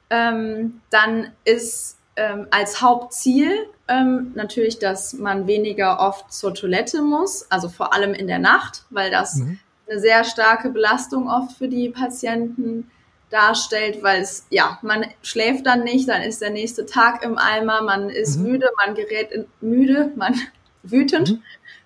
Ähm, 0.09 0.81
dann 0.89 1.31
ist 1.45 1.97
ähm, 2.15 2.47
als 2.51 2.81
Hauptziel 2.81 3.67
ähm, 3.87 4.31
natürlich, 4.35 4.79
dass 4.79 5.13
man 5.13 5.47
weniger 5.47 5.99
oft 5.99 6.31
zur 6.31 6.53
Toilette 6.53 7.01
muss, 7.01 7.49
also 7.49 7.69
vor 7.69 7.93
allem 7.93 8.13
in 8.13 8.27
der 8.27 8.39
Nacht, 8.39 8.85
weil 8.89 9.11
das 9.11 9.35
mhm. 9.35 9.59
eine 9.89 9.99
sehr 9.99 10.23
starke 10.23 10.69
Belastung 10.69 11.29
oft 11.29 11.57
für 11.57 11.67
die 11.67 11.89
Patienten 11.89 12.89
darstellt, 13.29 14.03
weil 14.03 14.21
es, 14.21 14.45
ja, 14.49 14.77
man 14.81 15.05
schläft 15.21 15.65
dann 15.65 15.83
nicht, 15.83 16.09
dann 16.09 16.21
ist 16.21 16.41
der 16.41 16.49
nächste 16.49 16.85
Tag 16.85 17.23
im 17.23 17.37
Eimer, 17.37 17.81
man 17.81 18.09
ist 18.09 18.37
mhm. 18.37 18.51
müde, 18.51 18.69
man 18.85 18.93
gerät 18.93 19.31
in, 19.31 19.45
müde, 19.61 20.11
man 20.15 20.35
wütend, 20.83 21.31
mhm. 21.31 21.43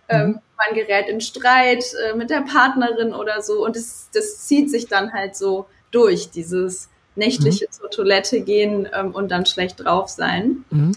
ähm, 0.09 0.27
mhm. 0.27 0.39
man 0.57 0.75
gerät 0.75 1.07
in 1.07 1.21
Streit 1.21 1.85
äh, 2.07 2.15
mit 2.15 2.29
der 2.29 2.41
Partnerin 2.41 3.13
oder 3.13 3.41
so 3.41 3.63
und 3.63 3.75
das, 3.75 4.09
das 4.13 4.45
zieht 4.47 4.71
sich 4.71 4.87
dann 4.87 5.13
halt 5.13 5.35
so 5.35 5.67
durch, 5.91 6.31
dieses 6.31 6.89
nächtliche 7.15 7.65
mhm. 7.65 7.71
zur 7.71 7.89
Toilette 7.89 8.41
gehen 8.41 8.87
ähm, 8.93 9.11
und 9.11 9.31
dann 9.31 9.45
schlecht 9.45 9.83
drauf 9.83 10.09
sein. 10.09 10.65
Mhm. 10.69 10.91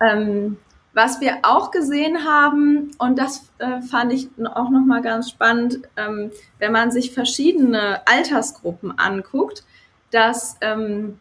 Ähm, 0.00 0.56
was 0.92 1.20
wir 1.20 1.38
auch 1.42 1.72
gesehen 1.72 2.24
haben, 2.24 2.92
und 2.98 3.18
das 3.18 3.48
äh, 3.58 3.82
fand 3.82 4.12
ich 4.12 4.28
auch 4.54 4.70
nochmal 4.70 5.02
ganz 5.02 5.28
spannend, 5.28 5.80
ähm, 5.96 6.30
wenn 6.58 6.70
man 6.70 6.92
sich 6.92 7.12
verschiedene 7.12 8.06
Altersgruppen 8.06 8.96
anguckt, 8.96 9.64
dass 10.12 10.56
ähm, 10.60 11.18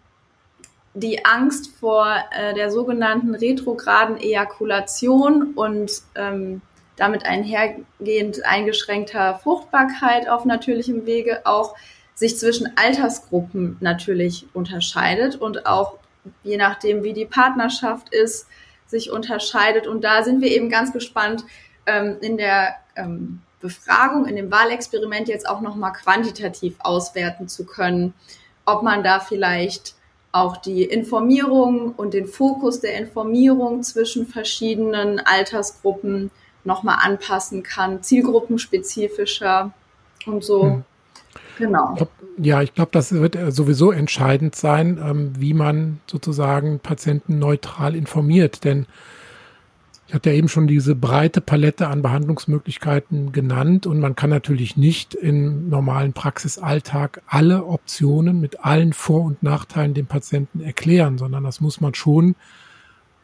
die 0.93 1.25
Angst 1.25 1.75
vor 1.79 2.07
äh, 2.37 2.53
der 2.53 2.69
sogenannten 2.69 3.33
retrograden 3.33 4.17
Ejakulation 4.17 5.53
und 5.55 5.91
ähm, 6.13 6.61
damit 6.95 7.25
einhergehend 7.25 8.45
eingeschränkter 8.45 9.39
Fruchtbarkeit 9.41 10.29
auf 10.29 10.45
natürlichem 10.45 11.07
Wege 11.07 11.41
auch 11.45 11.75
sich 12.15 12.37
zwischen 12.37 12.77
Altersgruppen 12.77 13.77
natürlich 13.79 14.47
unterscheidet 14.53 15.35
und 15.35 15.65
auch 15.65 15.97
je 16.43 16.57
nachdem, 16.57 17.03
wie 17.03 17.13
die 17.13 17.25
Partnerschaft 17.25 18.13
ist, 18.13 18.47
sich 18.87 19.11
unterscheidet. 19.11 19.87
Und 19.87 20.03
da 20.03 20.23
sind 20.23 20.41
wir 20.41 20.51
eben 20.51 20.69
ganz 20.69 20.93
gespannt, 20.93 21.43
ähm, 21.85 22.17
in 22.21 22.37
der 22.37 22.75
ähm, 22.95 23.41
Befragung, 23.59 24.25
in 24.25 24.35
dem 24.35 24.51
Wahlexperiment 24.51 25.27
jetzt 25.27 25.47
auch 25.47 25.61
nochmal 25.61 25.93
quantitativ 25.93 26.75
auswerten 26.79 27.47
zu 27.47 27.65
können, 27.65 28.13
ob 28.65 28.83
man 28.83 29.03
da 29.03 29.19
vielleicht 29.19 29.95
auch 30.31 30.57
die 30.57 30.83
Informierung 30.83 31.93
und 31.93 32.13
den 32.13 32.25
Fokus 32.25 32.79
der 32.79 32.97
Informierung 32.97 33.83
zwischen 33.83 34.25
verschiedenen 34.25 35.19
Altersgruppen 35.19 36.31
nochmal 36.63 36.97
anpassen 37.01 37.63
kann, 37.63 38.01
zielgruppenspezifischer 38.01 39.73
und 40.25 40.43
so. 40.43 40.63
Hm. 40.63 40.83
Genau. 41.57 41.95
Ja, 42.37 42.61
ich 42.61 42.73
glaube, 42.73 42.89
das 42.91 43.11
wird 43.11 43.37
sowieso 43.49 43.91
entscheidend 43.91 44.55
sein, 44.55 44.99
ähm, 45.03 45.33
wie 45.37 45.53
man 45.53 45.99
sozusagen 46.07 46.79
Patienten 46.79 47.37
neutral 47.37 47.95
informiert. 47.95 48.63
Denn 48.63 48.87
ich 50.07 50.13
hatte 50.13 50.31
ja 50.31 50.35
eben 50.35 50.49
schon 50.49 50.67
diese 50.67 50.95
breite 50.95 51.41
Palette 51.41 51.87
an 51.87 52.01
Behandlungsmöglichkeiten 52.01 53.31
genannt 53.31 53.87
und 53.87 53.99
man 53.99 54.15
kann 54.15 54.29
natürlich 54.29 54.77
nicht 54.77 55.15
im 55.15 55.69
normalen 55.69 56.13
Praxisalltag 56.13 57.21
alle 57.27 57.65
Optionen 57.65 58.39
mit 58.39 58.59
allen 58.65 58.93
Vor- 58.93 59.23
und 59.23 59.41
Nachteilen 59.43 59.93
dem 59.93 60.05
Patienten 60.05 60.59
erklären, 60.59 61.17
sondern 61.17 61.43
das 61.43 61.61
muss 61.61 61.81
man 61.81 61.95
schon 61.95 62.35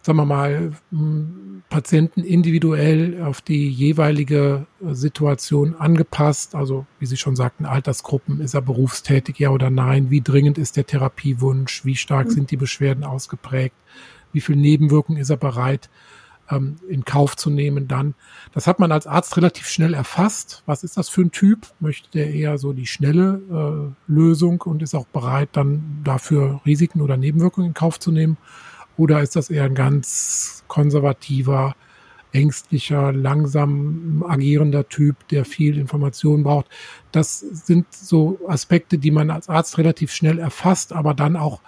sagen 0.02 0.18
wir 0.18 0.26
mal, 0.26 0.72
Patienten 1.70 2.24
individuell 2.24 3.22
auf 3.22 3.42
die 3.42 3.70
jeweilige 3.70 4.66
Situation 4.92 5.76
angepasst. 5.76 6.56
Also, 6.56 6.86
wie 7.00 7.06
Sie 7.06 7.18
schon 7.18 7.36
sagten, 7.36 7.66
Altersgruppen, 7.66 8.42
ist 8.42 8.54
er 8.54 8.62
berufstätig, 8.62 9.38
ja 9.40 9.50
oder 9.50 9.70
nein? 9.70 10.10
Wie 10.10 10.22
dringend 10.22 10.58
ist 10.58 10.78
der 10.78 10.86
Therapiewunsch? 10.86 11.86
Wie 11.86 11.96
stark 11.96 12.28
mhm. 12.28 12.32
sind 12.32 12.52
die 12.52 12.58
Beschwerden 12.58 13.04
ausgeprägt? 13.04 13.76
Wie 14.32 14.42
viel 14.42 14.56
Nebenwirkungen 14.56 15.20
ist 15.20 15.30
er 15.30 15.38
bereit, 15.38 15.90
ähm, 16.50 16.78
in 16.88 17.04
Kauf 17.04 17.36
zu 17.36 17.50
nehmen 17.50 17.88
dann? 17.88 18.16
Das 18.54 18.68
hat 18.68 18.80
man 18.80 18.92
als 18.92 19.06
Arzt 19.06 19.36
relativ 19.38 19.68
schnell 19.68 19.94
erfasst. 19.94 20.64
Was 20.66 20.84
ist 20.84 20.98
das 20.98 21.10
für 21.10 21.22
ein 21.22 21.32
Typ? 21.32 21.68
Möchte 21.80 22.10
der 22.12 22.34
eher 22.34 22.58
so 22.58 22.74
die 22.74 22.88
schnelle 22.88 23.94
äh, 24.08 24.12
Lösung 24.12 24.62
und 24.62 24.82
ist 24.82 24.96
auch 24.96 25.08
bereit, 25.08 25.50
dann 25.54 26.02
dafür 26.04 26.62
Risiken 26.66 27.02
oder 27.02 27.18
Nebenwirkungen 27.18 27.68
in 27.68 27.74
Kauf 27.74 28.00
zu 28.00 28.12
nehmen? 28.12 28.38
Oder 29.00 29.22
ist 29.22 29.38
das 29.38 29.50
eher 29.50 29.64
ein 29.64 29.76
ganz 29.76 30.66
konservativer, 30.68 31.74
ängstlicher, 32.34 33.14
langsam 33.14 34.26
agierender 34.28 34.90
Typ, 34.90 35.26
der 35.30 35.46
viel 35.46 35.78
Information 35.78 36.44
braucht? 36.44 36.66
Das 37.14 37.40
sind 37.40 37.86
so 37.94 38.38
Aspekte, 38.46 38.98
die 38.98 39.12
man 39.12 39.32
als 39.32 39.48
Arzt 39.48 39.78
relativ 39.78 40.12
schnell 40.12 40.38
erfasst, 40.38 40.92
aber 40.92 41.14
dann 41.14 41.38
auch 41.38 41.62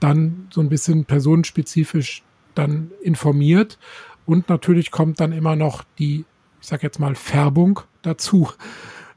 dann 0.00 0.48
so 0.50 0.60
ein 0.60 0.68
bisschen 0.68 1.04
personenspezifisch 1.04 2.24
dann 2.56 2.90
informiert. 3.00 3.78
Und 4.26 4.48
natürlich 4.48 4.90
kommt 4.90 5.20
dann 5.20 5.30
immer 5.30 5.54
noch 5.54 5.84
die, 6.00 6.24
ich 6.60 6.66
sage 6.66 6.82
jetzt 6.82 6.98
mal, 6.98 7.14
Färbung 7.14 7.78
dazu. 8.02 8.48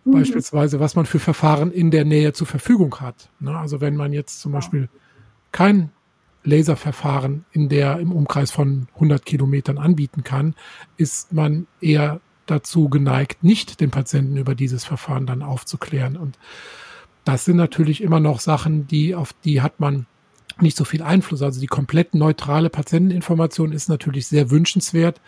Mhm. 0.03 0.11
Beispielsweise, 0.11 0.79
was 0.79 0.95
man 0.95 1.07
für 1.07 1.17
Verfahren 1.17 1.71
in 1.71 1.89
der 1.89 2.05
Nähe 2.05 2.33
zur 2.33 2.45
Verfügung 2.45 3.01
hat. 3.01 3.31
Ne? 3.39 3.57
Also 3.57 3.81
wenn 3.81 3.95
man 3.95 4.13
jetzt 4.13 4.39
zum 4.39 4.51
Beispiel 4.51 4.87
kein 5.51 5.89
Laserverfahren 6.45 7.45
in 7.51 7.69
der 7.69 7.99
im 7.99 8.11
Umkreis 8.11 8.51
von 8.51 8.87
100 8.95 9.25
Kilometern 9.25 9.77
anbieten 9.77 10.23
kann, 10.23 10.55
ist 10.97 11.33
man 11.33 11.67
eher 11.81 12.21
dazu 12.45 12.89
geneigt, 12.89 13.43
nicht 13.43 13.81
den 13.81 13.91
Patienten 13.91 14.37
über 14.37 14.55
dieses 14.55 14.85
Verfahren 14.85 15.25
dann 15.25 15.41
aufzuklären. 15.41 16.15
Und 16.15 16.37
das 17.23 17.45
sind 17.45 17.57
natürlich 17.57 18.01
immer 18.01 18.19
noch 18.19 18.39
Sachen, 18.39 18.87
die 18.87 19.15
auf 19.15 19.33
die 19.43 19.61
hat 19.61 19.79
man 19.79 20.05
nicht 20.61 20.77
so 20.77 20.85
viel 20.85 21.01
Einfluss. 21.01 21.41
Also 21.41 21.59
die 21.59 21.67
komplett 21.67 22.13
neutrale 22.15 22.69
Patienteninformation 22.69 23.71
ist 23.71 23.89
natürlich 23.89 24.27
sehr 24.27 24.51
wünschenswert, 24.51 25.19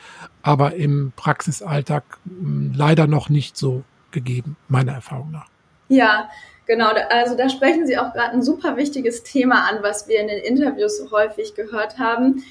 aber 0.42 0.76
im 0.76 1.12
Praxisalltag 1.16 2.04
hm, 2.26 2.74
leider 2.76 3.08
noch 3.08 3.30
nicht 3.30 3.58
so 3.58 3.84
gegeben, 4.12 4.56
meiner 4.68 4.94
Erfahrung 4.94 5.32
nach. 5.32 5.48
Ja, 5.90 6.30
Genau, 6.68 6.90
also 7.10 7.36
da 7.36 7.48
sprechen 7.48 7.88
Sie 7.88 7.98
auch 7.98 8.12
gerade 8.12 8.34
ein 8.34 8.44
super 8.44 8.76
wichtiges 8.76 9.24
Thema 9.24 9.70
an, 9.70 9.82
was 9.82 10.10
wir 10.10 10.20
in 10.20 10.28
den 10.28 10.44
Interviews 10.44 10.98
so 10.98 11.12
häufig 11.12 11.56
gehört 11.56 11.98
haben. 11.98 12.44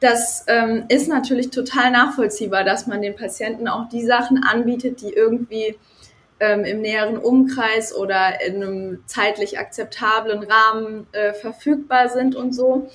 Das 0.00 0.44
ähm, 0.48 0.86
ist 0.88 1.08
natürlich 1.08 1.50
total 1.50 1.90
nachvollziehbar, 1.90 2.64
dass 2.64 2.86
man 2.86 3.02
den 3.02 3.16
Patienten 3.16 3.68
auch 3.68 3.90
die 3.90 4.02
Sachen 4.02 4.42
anbietet, 4.42 5.02
die 5.02 5.12
irgendwie 5.12 5.76
ähm, 6.40 6.64
im 6.64 6.80
näheren 6.80 7.18
Umkreis 7.18 7.94
oder 7.94 8.40
in 8.46 8.62
einem 8.62 9.02
zeitlich 9.04 9.58
akzeptablen 9.58 10.42
Rahmen 10.42 11.06
äh, 11.12 11.34
verfügbar 11.34 12.08
sind 12.08 12.34
und 12.34 12.54
so. 12.54 12.88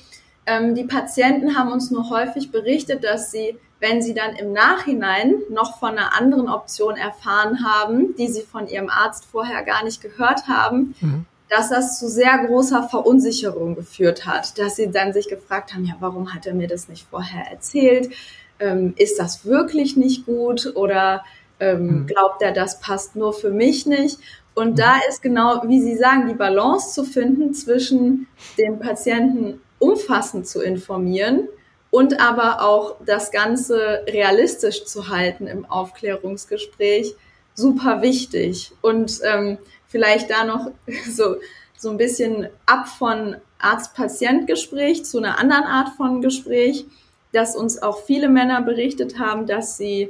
Ähm, 0.48 0.74
die 0.74 0.86
Patienten 0.86 1.56
haben 1.56 1.72
uns 1.72 1.92
nur 1.92 2.10
häufig 2.10 2.52
berichtet, 2.52 3.04
dass 3.04 3.32
sie 3.32 3.60
wenn 3.80 4.02
sie 4.02 4.14
dann 4.14 4.36
im 4.36 4.54
Nachhinein 4.54 5.36
noch 5.50 5.80
von 5.80 5.92
einer 5.92 6.16
anderen 6.16 6.50
Option 6.50 6.96
erfahren 6.96 7.66
haben, 7.66 8.16
die 8.16 8.28
sie 8.28 8.42
von 8.42 8.68
ihrem 8.68 8.90
Arzt 8.90 9.26
vorher 9.26 9.64
gar 9.64 9.84
nicht 9.84 10.02
gehört 10.02 10.48
haben, 10.48 10.96
mhm. 11.02 11.26
dass 11.50 11.70
das 11.70 12.00
zu 12.00 12.08
sehr 12.08 12.38
großer 12.46 12.88
Verunsicherung 12.90 13.76
geführt 13.76 14.26
hat, 14.26 14.58
dass 14.58 14.78
sie 14.78 14.92
dann 14.92 15.14
sich 15.14 15.28
gefragt 15.28 15.74
haben, 15.74 15.86
ja, 15.86 15.96
warum 16.00 16.34
hat 16.34 16.46
er 16.46 16.54
mir 16.54 16.68
das 16.68 16.88
nicht 16.88 17.06
vorher 17.10 17.52
erzählt? 17.52 18.14
Ähm, 18.60 18.94
ist 18.98 19.20
das 19.20 19.46
wirklich 19.46 19.98
nicht 19.98 20.26
gut 20.26 20.72
oder 20.76 21.26
ähm, 21.60 21.88
mhm. 21.88 22.08
glaubt 22.08 22.42
er, 22.42 22.54
das 22.54 22.80
passt 22.80 23.16
nur 23.16 23.34
für 23.34 23.52
mich 23.52 23.86
nicht? 23.86 24.20
Und 24.54 24.72
mhm. 24.72 24.76
da 24.78 24.96
ist 25.10 25.22
genau, 25.22 25.62
wie 25.68 25.82
Sie 25.82 25.98
sagen, 25.98 26.30
die 26.30 26.34
Balance 26.34 26.94
zu 26.94 27.04
finden 27.04 27.54
zwischen 27.54 28.28
dem 28.58 28.80
Patienten 28.80 29.60
umfassend 29.80 30.48
zu 30.48 30.62
informieren 30.62 31.50
und 31.96 32.20
aber 32.20 32.62
auch 32.62 32.98
das 33.06 33.32
Ganze 33.32 34.04
realistisch 34.06 34.84
zu 34.84 35.08
halten 35.08 35.48
im 35.48 35.64
Aufklärungsgespräch, 35.64 37.16
super 37.54 38.02
wichtig. 38.02 38.74
Und 38.82 39.22
ähm, 39.24 39.58
vielleicht 39.88 40.30
da 40.30 40.44
noch 40.44 40.72
so, 41.10 41.38
so 41.78 41.90
ein 41.92 41.96
bisschen 41.96 42.50
ab 42.66 42.90
von 42.90 43.38
Arzt-Patient-Gespräch 43.60 45.06
zu 45.06 45.20
einer 45.20 45.40
anderen 45.40 45.64
Art 45.64 45.96
von 45.96 46.20
Gespräch, 46.20 46.86
dass 47.32 47.56
uns 47.56 47.82
auch 47.82 48.04
viele 48.04 48.28
Männer 48.28 48.62
berichtet 48.62 49.18
haben, 49.18 49.48
dass 49.48 49.78
sie 49.78 50.10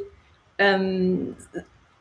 ähm, 0.57 1.35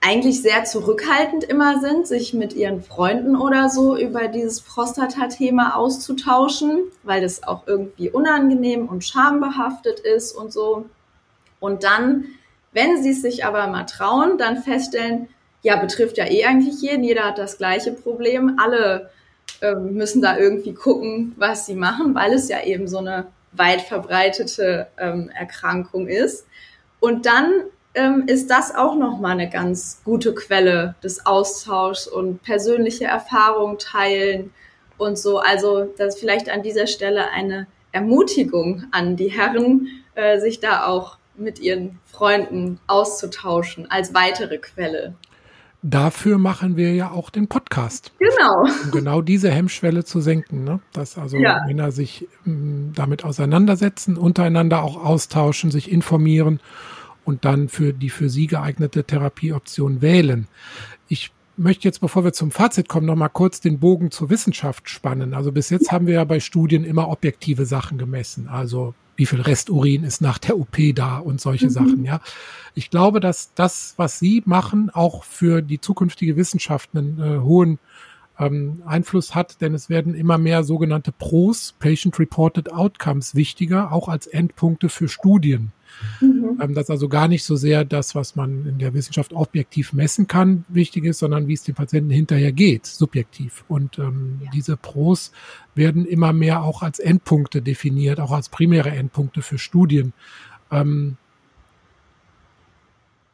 eigentlich 0.05 0.43
sehr 0.43 0.64
zurückhaltend 0.64 1.45
immer 1.45 1.81
sind, 1.81 2.07
sich 2.07 2.35
mit 2.35 2.53
ihren 2.53 2.83
Freunden 2.83 3.37
oder 3.37 3.71
so 3.71 3.97
über 3.97 4.29
dieses 4.29 4.61
Prostata-Thema 4.61 5.77
auszutauschen, 5.77 6.81
weil 7.05 7.23
das 7.23 7.43
auch 7.43 7.67
irgendwie 7.67 8.11
unangenehm 8.11 8.87
und 8.87 9.03
schambehaftet 9.03 10.01
ist 10.01 10.33
und 10.33 10.53
so. 10.53 10.85
Und 11.59 11.85
dann, 11.85 12.27
wenn 12.73 13.03
sie 13.03 13.12
es 13.12 13.23
sich 13.23 13.47
aber 13.47 13.67
mal 13.69 13.85
trauen, 13.85 14.37
dann 14.37 14.62
feststellen, 14.62 15.29
ja, 15.62 15.77
betrifft 15.77 16.19
ja 16.19 16.27
eh 16.27 16.45
eigentlich 16.45 16.83
jeden, 16.83 17.03
jeder 17.03 17.25
hat 17.25 17.38
das 17.38 17.57
gleiche 17.57 17.93
Problem, 17.93 18.59
alle 18.59 19.11
äh, 19.62 19.75
müssen 19.75 20.21
da 20.21 20.37
irgendwie 20.37 20.75
gucken, 20.75 21.33
was 21.38 21.64
sie 21.64 21.75
machen, 21.75 22.14
weil 22.14 22.35
es 22.35 22.51
ja 22.51 22.62
eben 22.62 22.88
so 22.88 22.99
eine 22.99 23.29
weit 23.53 23.81
verbreitete 23.81 24.88
ähm, 24.99 25.31
Erkrankung 25.31 26.09
ist. 26.09 26.47
Und 27.01 27.25
dann 27.25 27.51
ähm, 27.94 28.24
ist 28.26 28.50
das 28.50 28.74
auch 28.74 28.96
nochmal 28.96 29.33
eine 29.33 29.48
ganz 29.48 30.00
gute 30.04 30.35
Quelle 30.35 30.94
des 31.02 31.26
Austauschs 31.26 32.07
und 32.07 32.42
persönliche 32.42 33.04
Erfahrungen 33.04 33.78
teilen 33.78 34.52
und 34.98 35.18
so. 35.18 35.38
Also 35.38 35.92
das 35.96 36.14
ist 36.14 36.20
vielleicht 36.20 36.50
an 36.50 36.62
dieser 36.62 36.87
Stelle 36.87 37.30
eine 37.30 37.66
Ermutigung 37.92 38.85
an 38.90 39.16
die 39.16 39.28
Herren, 39.28 39.88
äh, 40.14 40.40
sich 40.40 40.61
da 40.61 40.87
auch 40.87 41.18
mit 41.37 41.59
ihren 41.61 41.98
Freunden 42.07 42.78
auszutauschen 42.87 43.90
als 43.90 44.14
weitere 44.14 44.59
Quelle. 44.59 45.14
dafür 45.83 46.38
machen 46.38 46.76
wir 46.76 46.94
ja 46.94 47.11
auch 47.11 47.28
den 47.30 47.46
Podcast. 47.46 48.12
Genau. 48.18 48.64
Um 48.85 48.90
genau 48.90 49.20
diese 49.20 49.50
Hemmschwelle 49.50 50.02
zu 50.04 50.20
senken, 50.20 50.64
ne? 50.64 50.80
dass 50.92 51.18
also 51.18 51.37
ja. 51.37 51.62
Männer 51.66 51.92
sich 51.92 52.26
m, 52.46 52.92
damit 52.94 53.22
auseinandersetzen, 53.24 54.16
untereinander 54.16 54.83
auch 54.83 54.96
austauschen, 54.96 55.70
sich 55.70 55.92
informieren 55.92 56.61
und 57.24 57.44
dann 57.44 57.68
für 57.68 57.92
die 57.92 58.10
für 58.10 58.28
sie 58.28 58.46
geeignete 58.46 59.04
Therapieoption 59.04 60.02
wählen. 60.02 60.46
Ich 61.08 61.32
möchte 61.56 61.87
jetzt, 61.87 62.00
bevor 62.00 62.24
wir 62.24 62.32
zum 62.32 62.50
Fazit 62.50 62.88
kommen, 62.88 63.06
noch 63.06 63.16
mal 63.16 63.28
kurz 63.28 63.60
den 63.60 63.78
Bogen 63.78 64.10
zur 64.10 64.30
Wissenschaft 64.30 64.88
spannen. 64.88 65.34
Also 65.34 65.52
bis 65.52 65.70
jetzt 65.70 65.92
haben 65.92 66.06
wir 66.06 66.14
ja 66.14 66.24
bei 66.24 66.40
Studien 66.40 66.84
immer 66.84 67.08
objektive 67.08 67.66
Sachen 67.66 67.98
gemessen. 67.98 68.48
Also 68.48 68.94
wie 69.16 69.26
viel 69.26 69.40
Resturin 69.40 70.02
ist 70.04 70.20
nach 70.20 70.38
der 70.38 70.58
OP 70.58 70.76
da 70.94 71.18
und 71.18 71.40
solche 71.40 71.66
mhm. 71.66 71.70
Sachen, 71.70 72.04
ja. 72.04 72.20
Ich 72.74 72.90
glaube, 72.90 73.20
dass 73.20 73.54
das, 73.54 73.94
was 73.96 74.18
Sie 74.18 74.42
machen, 74.46 74.90
auch 74.90 75.22
für 75.22 75.62
die 75.62 75.80
zukünftige 75.80 76.37
Wissenschaft 76.37 76.90
einen 76.94 77.20
äh, 77.20 77.38
hohen 77.38 77.78
ähm, 78.38 78.82
Einfluss 78.84 79.34
hat, 79.34 79.60
denn 79.60 79.74
es 79.74 79.88
werden 79.88 80.14
immer 80.14 80.38
mehr 80.38 80.64
sogenannte 80.64 81.12
PROs, 81.12 81.74
Patient 81.78 82.18
Reported 82.18 82.72
Outcomes, 82.72 83.37
wichtiger, 83.37 83.92
auch 83.92 84.08
als 84.08 84.26
Endpunkte 84.26 84.88
für 84.88 85.08
Studien. 85.08 85.72
Mhm. 86.20 86.59
Ähm, 86.61 86.75
dass 86.75 86.90
also 86.90 87.09
gar 87.09 87.29
nicht 87.29 87.44
so 87.44 87.57
sehr 87.57 87.85
das, 87.85 88.14
was 88.14 88.37
man 88.37 88.66
in 88.66 88.79
der 88.79 88.94
Wissenschaft 88.94 89.33
objektiv 89.33 89.92
messen 89.92 90.27
kann, 90.27 90.64
wichtig 90.68 91.05
ist, 91.05 91.18
sondern 91.18 91.49
wie 91.49 91.55
es 91.55 91.62
dem 91.62 91.75
Patienten 91.75 92.11
hinterher 92.11 92.53
geht, 92.53 92.87
subjektiv. 92.87 93.64
Und 93.68 93.99
ähm, 93.99 94.40
ja. 94.44 94.51
diese 94.53 94.77
Pros 94.77 95.33
werden 95.75 96.07
immer 96.07 96.33
mehr 96.33 96.62
auch 96.62 96.83
als 96.83 96.99
Endpunkte 96.99 97.62
definiert, 97.62 98.20
auch 98.20 98.33
als 98.33 98.49
primäre 98.49 98.90
Endpunkte 98.90 99.42
für 99.42 99.59
Studien. 99.59 100.12
Ähm, 100.70 101.16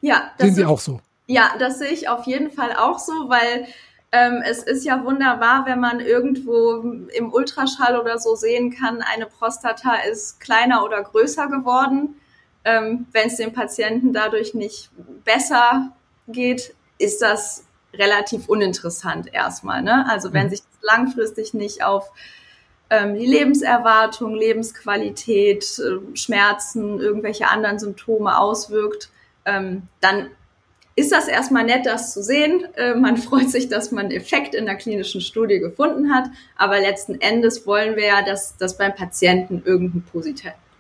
ja, 0.01 0.31
sehen 0.39 0.55
Sie 0.55 0.65
auch 0.65 0.81
so? 0.81 1.01
Ja, 1.27 1.53
das 1.59 1.79
sehe 1.79 1.91
ich 1.91 2.09
auf 2.09 2.27
jeden 2.27 2.51
Fall 2.51 2.75
auch 2.77 2.99
so, 2.99 3.29
weil 3.29 3.67
ähm, 4.13 4.43
es 4.45 4.63
ist 4.63 4.85
ja 4.85 5.05
wunderbar, 5.05 5.67
wenn 5.67 5.79
man 5.79 6.01
irgendwo 6.01 6.83
im 7.15 7.33
Ultraschall 7.33 7.99
oder 7.99 8.19
so 8.19 8.35
sehen 8.35 8.73
kann, 8.73 9.03
eine 9.03 9.27
Prostata 9.27 9.95
ist 10.11 10.41
kleiner 10.41 10.85
oder 10.85 11.03
größer 11.03 11.47
geworden. 11.47 12.20
Ähm, 12.65 13.07
Wenn 13.13 13.29
es 13.29 13.37
dem 13.37 13.53
Patienten 13.53 14.13
dadurch 14.13 14.55
nicht 14.55 14.91
besser 15.25 15.93
geht, 16.29 16.75
ist 16.99 17.23
das 17.23 17.65
relativ 17.95 18.49
uninteressant 18.49 19.33
erstmal. 19.33 19.83
Ne? 19.83 20.07
Also 20.09 20.33
wenn 20.33 20.47
mhm. 20.47 20.51
sich 20.51 20.61
das 20.61 20.97
langfristig 20.97 21.55
nicht 21.55 21.83
auf 21.83 22.11
ähm, 22.91 23.15
die 23.15 23.27
Lebenserwartung, 23.27 24.35
Lebensqualität, 24.35 25.65
äh, 25.79 26.17
Schmerzen, 26.17 27.01
irgendwelche 27.01 27.49
anderen 27.49 27.79
Symptome 27.79 28.39
auswirkt, 28.39 29.11
ähm, 29.45 29.83
dann 30.01 30.31
ist 30.97 31.13
das 31.13 31.29
erstmal 31.29 31.65
nett, 31.65 31.87
das 31.87 32.13
zu 32.13 32.23
sehen. 32.23 32.67
Äh, 32.75 32.95
man 32.95 33.17
freut 33.17 33.49
sich, 33.49 33.69
dass 33.69 33.91
man 33.93 34.07
einen 34.07 34.17
Effekt 34.17 34.55
in 34.55 34.67
der 34.67 34.77
klinischen 34.77 35.21
Studie 35.21 35.59
gefunden 35.59 36.13
hat. 36.13 36.29
Aber 36.57 36.79
letzten 36.81 37.21
Endes 37.21 37.67
wollen 37.67 37.97
wir 37.97 38.07
ja, 38.07 38.23
dass, 38.23 38.57
dass 38.57 38.77
beim 38.77 38.95
Patienten 38.95 39.63
irgendein 39.65 40.05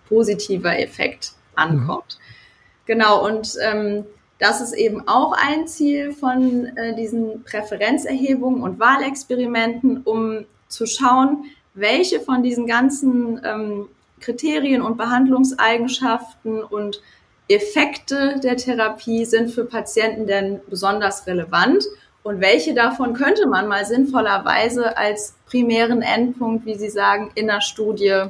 positiver 0.08 0.78
Effekt 0.78 1.32
ankommt. 1.60 2.18
Mhm. 2.18 2.86
Genau, 2.86 3.24
und 3.24 3.54
ähm, 3.62 4.04
das 4.40 4.60
ist 4.60 4.72
eben 4.72 5.06
auch 5.06 5.32
ein 5.32 5.68
Ziel 5.68 6.12
von 6.12 6.64
äh, 6.76 6.96
diesen 6.96 7.44
Präferenzerhebungen 7.44 8.62
und 8.62 8.80
Wahlexperimenten, 8.80 9.98
um 10.02 10.46
zu 10.68 10.86
schauen, 10.86 11.44
welche 11.74 12.20
von 12.20 12.42
diesen 12.42 12.66
ganzen 12.66 13.40
ähm, 13.44 13.88
Kriterien 14.20 14.82
und 14.82 14.96
Behandlungseigenschaften 14.96 16.62
und 16.62 17.00
Effekte 17.48 18.40
der 18.42 18.56
Therapie 18.56 19.24
sind 19.24 19.50
für 19.50 19.64
Patienten 19.64 20.26
denn 20.26 20.60
besonders 20.68 21.26
relevant 21.26 21.84
und 22.22 22.40
welche 22.40 22.74
davon 22.74 23.14
könnte 23.14 23.46
man 23.46 23.66
mal 23.66 23.84
sinnvollerweise 23.84 24.96
als 24.96 25.34
primären 25.46 26.02
Endpunkt, 26.02 26.64
wie 26.66 26.76
Sie 26.76 26.90
sagen, 26.90 27.30
in 27.34 27.46
der 27.46 27.60
Studie 27.60 28.24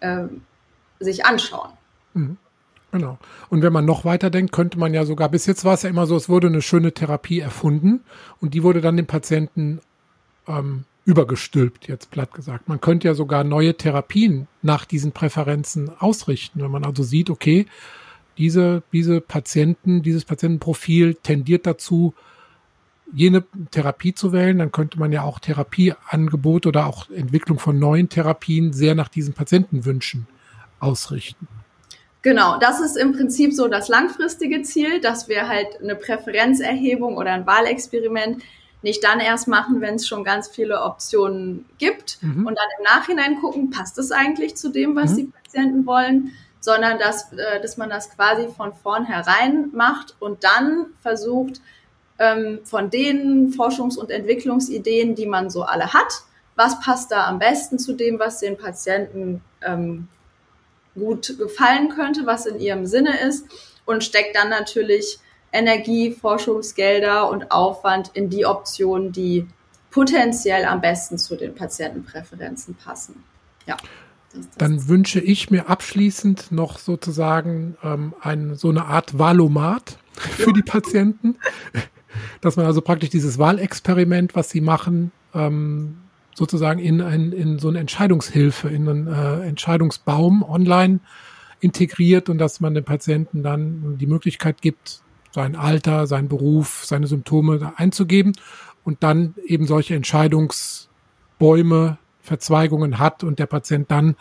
äh, 0.00 0.24
sich 0.98 1.24
anschauen. 1.24 1.70
Mhm. 2.14 2.38
Genau. 2.92 3.18
Und 3.48 3.62
wenn 3.62 3.72
man 3.72 3.84
noch 3.84 4.04
weiter 4.04 4.30
denkt, 4.30 4.52
könnte 4.52 4.78
man 4.78 4.94
ja 4.94 5.04
sogar, 5.04 5.28
bis 5.28 5.46
jetzt 5.46 5.64
war 5.64 5.74
es 5.74 5.82
ja 5.82 5.90
immer 5.90 6.06
so, 6.06 6.16
es 6.16 6.28
wurde 6.28 6.48
eine 6.48 6.62
schöne 6.62 6.92
Therapie 6.92 7.40
erfunden 7.40 8.00
und 8.40 8.54
die 8.54 8.62
wurde 8.62 8.80
dann 8.80 8.96
dem 8.96 9.06
Patienten 9.06 9.80
ähm, 10.48 10.84
übergestülpt, 11.04 11.88
jetzt 11.88 12.10
platt 12.10 12.34
gesagt. 12.34 12.68
Man 12.68 12.80
könnte 12.80 13.08
ja 13.08 13.14
sogar 13.14 13.44
neue 13.44 13.76
Therapien 13.76 14.48
nach 14.62 14.84
diesen 14.84 15.12
Präferenzen 15.12 15.90
ausrichten, 15.98 16.60
wenn 16.62 16.70
man 16.70 16.84
also 16.84 17.02
sieht, 17.02 17.30
okay, 17.30 17.66
diese, 18.38 18.82
diese 18.92 19.20
Patienten, 19.20 20.02
dieses 20.02 20.24
Patientenprofil 20.24 21.14
tendiert 21.14 21.66
dazu, 21.66 22.14
jene 23.12 23.44
Therapie 23.70 24.14
zu 24.14 24.32
wählen, 24.32 24.58
dann 24.58 24.72
könnte 24.72 24.98
man 24.98 25.12
ja 25.12 25.22
auch 25.22 25.40
Therapieangebot 25.40 26.66
oder 26.66 26.86
auch 26.86 27.10
Entwicklung 27.10 27.58
von 27.58 27.78
neuen 27.78 28.08
Therapien 28.08 28.72
sehr 28.72 28.94
nach 28.94 29.08
diesen 29.08 29.34
Patientenwünschen 29.34 30.26
ausrichten. 30.78 31.48
Genau, 32.22 32.58
das 32.58 32.80
ist 32.80 32.96
im 32.96 33.12
Prinzip 33.12 33.54
so 33.54 33.68
das 33.68 33.88
langfristige 33.88 34.62
Ziel, 34.62 35.00
dass 35.00 35.28
wir 35.28 35.48
halt 35.48 35.80
eine 35.82 35.96
Präferenzerhebung 35.96 37.16
oder 37.16 37.32
ein 37.32 37.46
Wahlexperiment 37.46 38.42
nicht 38.82 39.04
dann 39.04 39.20
erst 39.20 39.48
machen, 39.48 39.80
wenn 39.80 39.96
es 39.96 40.06
schon 40.06 40.24
ganz 40.24 40.48
viele 40.48 40.82
Optionen 40.82 41.66
gibt 41.78 42.18
mhm. 42.22 42.46
und 42.46 42.58
dann 42.58 42.66
im 42.78 42.84
Nachhinein 42.84 43.40
gucken, 43.40 43.70
passt 43.70 43.98
es 43.98 44.10
eigentlich 44.10 44.56
zu 44.56 44.70
dem, 44.70 44.96
was 44.96 45.12
mhm. 45.12 45.16
die 45.16 45.24
Patienten 45.24 45.86
wollen, 45.86 46.32
sondern 46.60 46.98
dass, 46.98 47.32
äh, 47.32 47.60
dass 47.60 47.76
man 47.76 47.88
das 47.88 48.10
quasi 48.10 48.48
von 48.54 48.72
vornherein 48.74 49.70
macht 49.72 50.16
und 50.18 50.44
dann 50.44 50.86
versucht, 51.02 51.60
ähm, 52.18 52.60
von 52.64 52.90
den 52.90 53.52
Forschungs- 53.52 53.98
und 53.98 54.10
Entwicklungsideen, 54.10 55.14
die 55.14 55.26
man 55.26 55.50
so 55.50 55.62
alle 55.62 55.92
hat, 55.92 56.22
was 56.54 56.78
passt 56.80 57.10
da 57.10 57.26
am 57.26 57.38
besten 57.38 57.78
zu 57.78 57.94
dem, 57.94 58.18
was 58.18 58.40
den 58.40 58.58
Patienten 58.58 59.40
ähm, 59.62 60.08
gut 60.94 61.36
gefallen 61.38 61.88
könnte, 61.88 62.26
was 62.26 62.46
in 62.46 62.60
ihrem 62.60 62.86
Sinne 62.86 63.20
ist 63.20 63.46
und 63.84 64.04
steckt 64.04 64.36
dann 64.36 64.50
natürlich 64.50 65.18
Energie, 65.52 66.12
Forschungsgelder 66.12 67.28
und 67.28 67.50
Aufwand 67.50 68.10
in 68.14 68.30
die 68.30 68.46
Optionen, 68.46 69.12
die 69.12 69.46
potenziell 69.90 70.64
am 70.64 70.80
besten 70.80 71.18
zu 71.18 71.36
den 71.36 71.54
Patientenpräferenzen 71.54 72.74
passen. 72.74 73.24
Ja. 73.66 73.76
Dann 74.58 74.88
wünsche 74.88 75.18
ich 75.18 75.50
mir 75.50 75.68
abschließend 75.68 76.52
noch 76.52 76.78
sozusagen 76.78 77.76
ähm, 77.82 78.14
ein, 78.20 78.54
so 78.54 78.68
eine 78.68 78.84
Art 78.84 79.18
Wahlomat 79.18 79.98
für 80.14 80.52
die 80.52 80.62
Patienten, 80.62 81.36
dass 82.40 82.56
man 82.56 82.66
also 82.66 82.80
praktisch 82.80 83.10
dieses 83.10 83.38
Wahlexperiment, 83.38 84.36
was 84.36 84.50
sie 84.50 84.60
machen, 84.60 85.10
ähm, 85.34 85.98
sozusagen 86.34 86.80
in, 86.80 87.00
ein, 87.00 87.32
in 87.32 87.58
so 87.58 87.68
eine 87.68 87.80
Entscheidungshilfe, 87.80 88.68
in 88.68 88.88
einen 88.88 89.06
äh, 89.06 89.46
Entscheidungsbaum 89.46 90.42
online 90.42 91.00
integriert 91.60 92.28
und 92.28 92.38
dass 92.38 92.60
man 92.60 92.74
dem 92.74 92.84
Patienten 92.84 93.42
dann 93.42 93.98
die 93.98 94.06
Möglichkeit 94.06 94.62
gibt, 94.62 95.00
sein 95.32 95.56
Alter, 95.56 96.06
sein 96.06 96.28
Beruf, 96.28 96.84
seine 96.84 97.06
Symptome 97.06 97.72
einzugeben 97.76 98.32
und 98.84 99.02
dann 99.02 99.34
eben 99.44 99.66
solche 99.66 99.94
Entscheidungsbäume, 99.94 101.98
Verzweigungen 102.22 102.98
hat 102.98 103.24
und 103.24 103.38
der 103.38 103.46
Patient 103.46 103.90
dann 103.90 104.16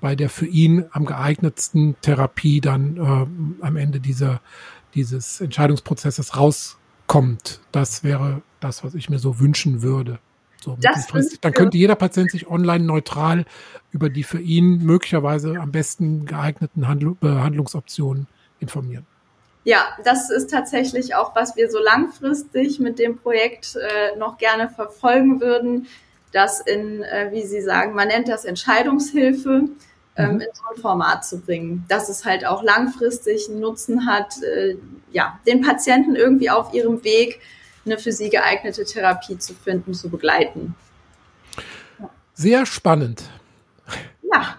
bei 0.00 0.16
der 0.16 0.30
für 0.30 0.46
ihn 0.46 0.86
am 0.92 1.04
geeignetsten 1.04 1.96
Therapie 2.00 2.60
dann 2.60 2.96
äh, 2.96 3.64
am 3.64 3.76
Ende 3.76 4.00
dieser, 4.00 4.40
dieses 4.94 5.40
Entscheidungsprozesses 5.40 6.36
rauskommt. 6.36 7.60
Das 7.70 8.02
wäre 8.02 8.42
das, 8.60 8.82
was 8.82 8.94
ich 8.94 9.10
mir 9.10 9.18
so 9.18 9.40
wünschen 9.40 9.82
würde. 9.82 10.18
So, 10.62 10.76
dann 11.40 11.52
könnte 11.52 11.78
jeder 11.78 11.94
Patient 11.94 12.30
sich 12.30 12.48
online 12.48 12.84
neutral 12.84 13.44
über 13.92 14.08
die 14.10 14.22
für 14.22 14.40
ihn 14.40 14.84
möglicherweise 14.84 15.58
am 15.58 15.72
besten 15.72 16.26
geeigneten 16.26 16.86
Handl 16.86 17.14
Behandlungsoptionen 17.18 18.26
informieren. 18.60 19.06
Ja, 19.64 19.88
das 20.04 20.30
ist 20.30 20.50
tatsächlich 20.50 21.14
auch, 21.14 21.34
was 21.34 21.56
wir 21.56 21.70
so 21.70 21.78
langfristig 21.78 22.80
mit 22.80 22.98
dem 22.98 23.18
Projekt 23.18 23.76
äh, 23.76 24.16
noch 24.16 24.38
gerne 24.38 24.68
verfolgen 24.68 25.40
würden, 25.40 25.86
das 26.32 26.60
in, 26.60 27.02
äh, 27.02 27.28
wie 27.32 27.42
Sie 27.42 27.60
sagen, 27.60 27.94
man 27.94 28.08
nennt 28.08 28.28
das 28.28 28.44
Entscheidungshilfe, 28.44 29.68
ähm, 30.16 30.34
mhm. 30.34 30.40
in 30.40 30.48
so 30.52 30.62
ein 30.74 30.80
Format 30.80 31.24
zu 31.24 31.40
bringen, 31.40 31.84
dass 31.88 32.08
es 32.08 32.24
halt 32.24 32.46
auch 32.46 32.62
langfristig 32.62 33.48
einen 33.48 33.60
Nutzen 33.60 34.06
hat, 34.06 34.42
äh, 34.42 34.76
ja, 35.12 35.38
den 35.46 35.60
Patienten 35.60 36.16
irgendwie 36.16 36.50
auf 36.50 36.72
ihrem 36.72 37.04
Weg 37.04 37.40
eine 37.84 37.98
für 37.98 38.12
sie 38.12 38.30
geeignete 38.30 38.84
Therapie 38.84 39.38
zu 39.38 39.54
finden, 39.54 39.94
zu 39.94 40.08
begleiten. 40.08 40.74
Sehr 42.34 42.66
spannend. 42.66 43.24
Ja, 44.32 44.56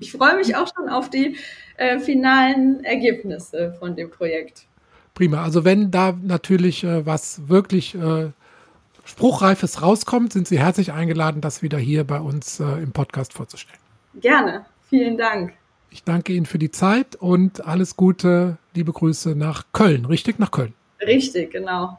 ich 0.00 0.12
freue 0.12 0.36
mich 0.36 0.54
auch 0.56 0.68
schon 0.74 0.88
auf 0.88 1.10
die 1.10 1.36
äh, 1.76 1.98
finalen 1.98 2.84
Ergebnisse 2.84 3.74
von 3.78 3.96
dem 3.96 4.10
Projekt. 4.10 4.66
Prima. 5.14 5.42
Also 5.42 5.64
wenn 5.64 5.90
da 5.90 6.16
natürlich 6.22 6.84
äh, 6.84 7.06
was 7.06 7.48
wirklich 7.48 7.94
äh, 7.94 8.30
Spruchreifes 9.04 9.82
rauskommt, 9.82 10.32
sind 10.32 10.48
Sie 10.48 10.58
herzlich 10.58 10.92
eingeladen, 10.92 11.40
das 11.40 11.62
wieder 11.62 11.78
hier 11.78 12.04
bei 12.04 12.20
uns 12.20 12.60
äh, 12.60 12.64
im 12.64 12.92
Podcast 12.92 13.32
vorzustellen. 13.32 13.80
Gerne. 14.20 14.64
Vielen 14.88 15.16
Dank. 15.16 15.52
Ich 15.90 16.02
danke 16.02 16.32
Ihnen 16.32 16.46
für 16.46 16.58
die 16.58 16.70
Zeit 16.70 17.16
und 17.16 17.64
alles 17.64 17.96
Gute, 17.96 18.58
liebe 18.74 18.92
Grüße 18.92 19.36
nach 19.36 19.64
Köln. 19.72 20.04
Richtig 20.04 20.38
nach 20.38 20.50
Köln. 20.50 20.74
Richtig, 21.00 21.52
genau. 21.52 21.98